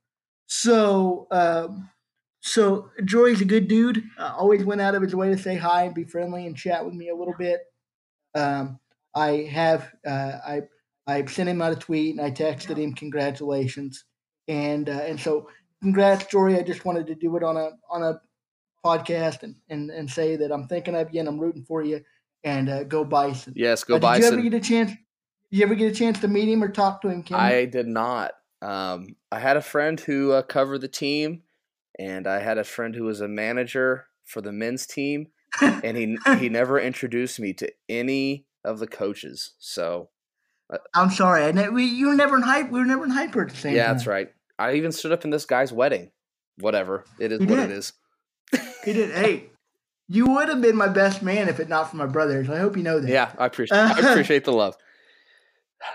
So, 0.46 1.26
um, 1.30 1.90
so 2.46 2.90
Jory's 3.04 3.40
a 3.40 3.44
good 3.44 3.66
dude. 3.66 4.04
Uh, 4.16 4.32
always 4.36 4.64
went 4.64 4.80
out 4.80 4.94
of 4.94 5.02
his 5.02 5.14
way 5.14 5.28
to 5.30 5.36
say 5.36 5.56
hi 5.56 5.82
and 5.82 5.94
be 5.94 6.04
friendly 6.04 6.46
and 6.46 6.56
chat 6.56 6.84
with 6.84 6.94
me 6.94 7.08
a 7.08 7.14
little 7.14 7.34
bit. 7.36 7.60
Um, 8.36 8.78
I 9.14 9.48
have 9.50 9.90
uh, 10.06 10.38
I 10.46 10.62
I 11.08 11.24
sent 11.24 11.48
him 11.48 11.60
out 11.60 11.72
a 11.72 11.76
tweet 11.76 12.16
and 12.16 12.24
I 12.24 12.30
texted 12.30 12.76
him 12.76 12.94
congratulations, 12.94 14.04
and 14.46 14.88
uh, 14.88 14.92
and 14.92 15.18
so 15.18 15.48
congrats, 15.82 16.26
Jory. 16.26 16.56
I 16.56 16.62
just 16.62 16.84
wanted 16.84 17.08
to 17.08 17.16
do 17.16 17.36
it 17.36 17.42
on 17.42 17.56
a 17.56 17.70
on 17.90 18.04
a 18.04 18.20
podcast 18.84 19.42
and 19.42 19.56
and, 19.68 19.90
and 19.90 20.08
say 20.08 20.36
that 20.36 20.52
I'm 20.52 20.68
thinking 20.68 20.94
of 20.94 21.12
you 21.12 21.20
and 21.20 21.28
I'm 21.28 21.40
rooting 21.40 21.64
for 21.64 21.82
you, 21.82 22.00
and 22.44 22.68
uh, 22.68 22.84
go 22.84 23.04
Bison. 23.04 23.54
Yes, 23.56 23.82
go 23.82 23.96
Uh, 23.96 23.98
did 23.98 24.22
you 24.22 24.28
ever 24.28 24.42
get 24.42 24.54
a 24.54 24.60
chance? 24.60 24.90
Did 24.92 25.58
you 25.58 25.64
ever 25.64 25.74
get 25.74 25.90
a 25.90 25.94
chance 25.94 26.20
to 26.20 26.28
meet 26.28 26.48
him 26.48 26.62
or 26.62 26.68
talk 26.68 27.02
to 27.02 27.08
him? 27.08 27.24
I 27.32 27.64
did 27.64 27.88
not. 27.88 28.32
Um, 28.62 29.16
I 29.32 29.40
had 29.40 29.56
a 29.56 29.62
friend 29.62 29.98
who 29.98 30.32
uh, 30.32 30.42
covered 30.42 30.80
the 30.80 30.88
team, 30.88 31.42
and 31.98 32.26
I 32.26 32.40
had 32.40 32.58
a 32.58 32.64
friend 32.64 32.94
who 32.94 33.04
was 33.04 33.20
a 33.20 33.28
manager 33.28 34.06
for 34.24 34.40
the 34.40 34.52
men's 34.52 34.86
team, 34.86 35.28
and 35.60 35.96
he 35.96 36.16
he 36.38 36.48
never 36.50 36.78
introduced 36.78 37.40
me 37.40 37.52
to 37.54 37.72
any 37.88 38.46
of 38.64 38.78
the 38.78 38.86
coaches. 38.86 39.54
So 39.58 40.10
I'm 40.94 41.10
sorry. 41.10 41.44
I 41.44 41.52
ne- 41.52 41.68
we 41.68 41.84
you 41.84 42.08
were 42.08 42.14
never 42.14 42.36
in 42.36 42.42
hype. 42.42 42.70
We 42.70 42.78
were 42.80 42.86
never 42.86 43.04
in 43.04 43.10
hyper 43.10 43.42
at 43.42 43.50
the 43.50 43.56
same 43.56 43.74
yeah, 43.74 43.86
time. 43.86 43.96
that's 43.96 44.06
right. 44.06 44.28
I 44.58 44.74
even 44.74 44.92
stood 44.92 45.12
up 45.12 45.24
in 45.24 45.30
this 45.30 45.44
guy's 45.46 45.72
wedding. 45.72 46.10
Whatever 46.58 47.04
it 47.20 47.32
is, 47.32 47.40
You 47.40 47.46
what 47.46 47.56
did. 47.56 47.70
it 47.70 47.76
is. 47.76 47.92
He 48.84 48.92
did. 48.92 49.10
Hey, 49.14 49.50
you 50.08 50.26
would 50.26 50.48
have 50.48 50.62
been 50.62 50.76
my 50.76 50.88
best 50.88 51.22
man 51.22 51.48
if 51.48 51.60
it 51.60 51.68
not 51.68 51.90
for 51.90 51.96
my 51.96 52.06
brothers. 52.06 52.48
I 52.48 52.58
hope 52.58 52.76
you 52.76 52.82
know 52.82 53.00
that. 53.00 53.10
Yeah, 53.10 53.32
I 53.38 53.46
appreciate 53.46 53.76
I 53.76 54.10
appreciate 54.10 54.44
the 54.44 54.52
love. 54.52 54.76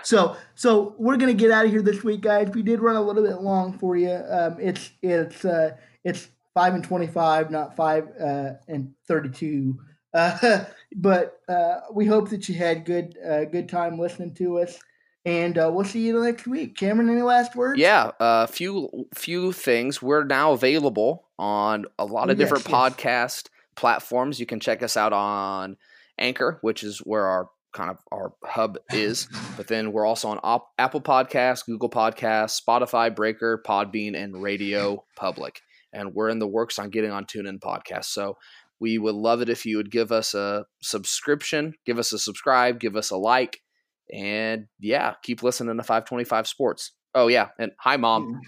So, 0.02 0.36
so 0.54 0.94
we're 0.98 1.16
gonna 1.16 1.34
get 1.34 1.50
out 1.50 1.64
of 1.66 1.70
here 1.70 1.82
this 1.82 2.04
week, 2.04 2.20
guys. 2.20 2.50
We 2.54 2.62
did 2.62 2.80
run 2.80 2.96
a 2.96 3.02
little 3.02 3.22
bit 3.22 3.40
long 3.40 3.78
for 3.78 3.96
you. 3.96 4.10
Um, 4.10 4.56
it's 4.60 4.90
it's 5.02 5.44
uh, 5.44 5.76
it's 6.04 6.28
five 6.54 6.74
and 6.74 6.84
twenty 6.84 7.06
five, 7.06 7.50
not 7.50 7.76
five 7.76 8.08
uh, 8.20 8.52
and 8.68 8.92
thirty 9.06 9.30
two. 9.30 9.80
Uh, 10.14 10.66
but 10.94 11.40
uh, 11.48 11.76
we 11.90 12.04
hope 12.04 12.28
that 12.28 12.46
you 12.46 12.54
had 12.54 12.84
good 12.84 13.16
uh, 13.26 13.46
good 13.46 13.66
time 13.66 13.98
listening 13.98 14.34
to 14.34 14.58
us, 14.58 14.78
and 15.24 15.56
uh, 15.56 15.70
we'll 15.72 15.86
see 15.86 16.00
you 16.00 16.22
next 16.22 16.46
week. 16.46 16.76
Cameron, 16.76 17.08
any 17.08 17.22
last 17.22 17.56
words? 17.56 17.80
Yeah, 17.80 18.10
a 18.20 18.22
uh, 18.22 18.46
few 18.46 19.06
few 19.14 19.52
things. 19.52 20.02
We're 20.02 20.24
now 20.24 20.52
available 20.52 21.24
on 21.38 21.86
a 21.98 22.04
lot 22.04 22.28
of 22.28 22.36
different 22.36 22.68
yes. 22.68 22.74
podcast 22.74 23.48
platforms. 23.74 24.38
You 24.38 24.44
can 24.44 24.60
check 24.60 24.82
us 24.82 24.98
out 24.98 25.14
on 25.14 25.78
Anchor, 26.18 26.58
which 26.60 26.82
is 26.82 26.98
where 26.98 27.24
our 27.24 27.48
kind 27.72 27.90
of 27.90 27.98
our 28.12 28.32
hub 28.44 28.78
is. 28.92 29.28
But 29.56 29.68
then 29.68 29.92
we're 29.92 30.06
also 30.06 30.28
on 30.28 30.40
Op- 30.42 30.72
Apple 30.78 31.00
Podcasts, 31.00 31.64
Google 31.64 31.90
Podcasts, 31.90 32.60
Spotify, 32.60 33.14
Breaker, 33.14 33.62
Podbean, 33.64 34.16
and 34.16 34.42
Radio 34.42 35.04
Public. 35.14 35.60
And 35.92 36.14
we're 36.14 36.28
in 36.30 36.38
the 36.38 36.46
works 36.46 36.78
on 36.78 36.90
getting 36.90 37.10
on 37.10 37.24
TuneIn 37.26 37.58
Podcast. 37.60 38.06
So 38.06 38.36
we 38.80 38.98
would 38.98 39.14
love 39.14 39.42
it 39.42 39.48
if 39.48 39.64
you 39.66 39.76
would 39.76 39.90
give 39.90 40.10
us 40.12 40.34
a 40.34 40.64
subscription, 40.82 41.74
give 41.86 41.98
us 41.98 42.12
a 42.12 42.18
subscribe, 42.18 42.80
give 42.80 42.96
us 42.96 43.10
a 43.10 43.16
like, 43.16 43.60
and 44.12 44.66
yeah, 44.80 45.14
keep 45.22 45.42
listening 45.42 45.76
to 45.76 45.82
525 45.82 46.46
Sports. 46.48 46.92
Oh 47.14 47.28
yeah, 47.28 47.48
and 47.58 47.72
hi 47.78 47.96
mom. 47.96 48.40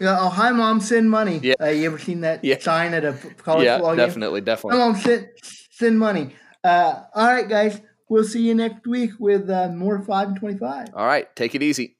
Yeah. 0.00 0.16
Oh, 0.18 0.28
hi, 0.30 0.50
mom. 0.52 0.80
Send 0.80 1.10
money. 1.10 1.40
Yeah. 1.42 1.54
Uh, 1.60 1.66
you 1.66 1.84
ever 1.86 1.98
seen 1.98 2.22
that 2.22 2.42
Yeah. 2.42 2.58
sign 2.58 2.94
at 2.94 3.04
a 3.04 3.12
college 3.38 3.64
Yeah, 3.66 3.76
football 3.76 3.96
game? 3.96 4.06
definitely, 4.06 4.40
Hi, 4.40 4.44
definitely. 4.44 4.78
mom. 4.78 4.96
Send 4.96 5.28
send 5.70 5.98
money. 5.98 6.34
Uh, 6.64 7.02
all 7.14 7.26
right, 7.26 7.48
guys. 7.48 7.80
We'll 8.08 8.24
see 8.24 8.42
you 8.42 8.54
next 8.54 8.86
week 8.86 9.10
with 9.18 9.48
uh, 9.50 9.68
more 9.68 10.02
five 10.02 10.28
and 10.28 10.36
twenty 10.38 10.58
five. 10.58 10.88
All 10.94 11.06
right, 11.06 11.28
take 11.36 11.54
it 11.54 11.62
easy. 11.62 11.96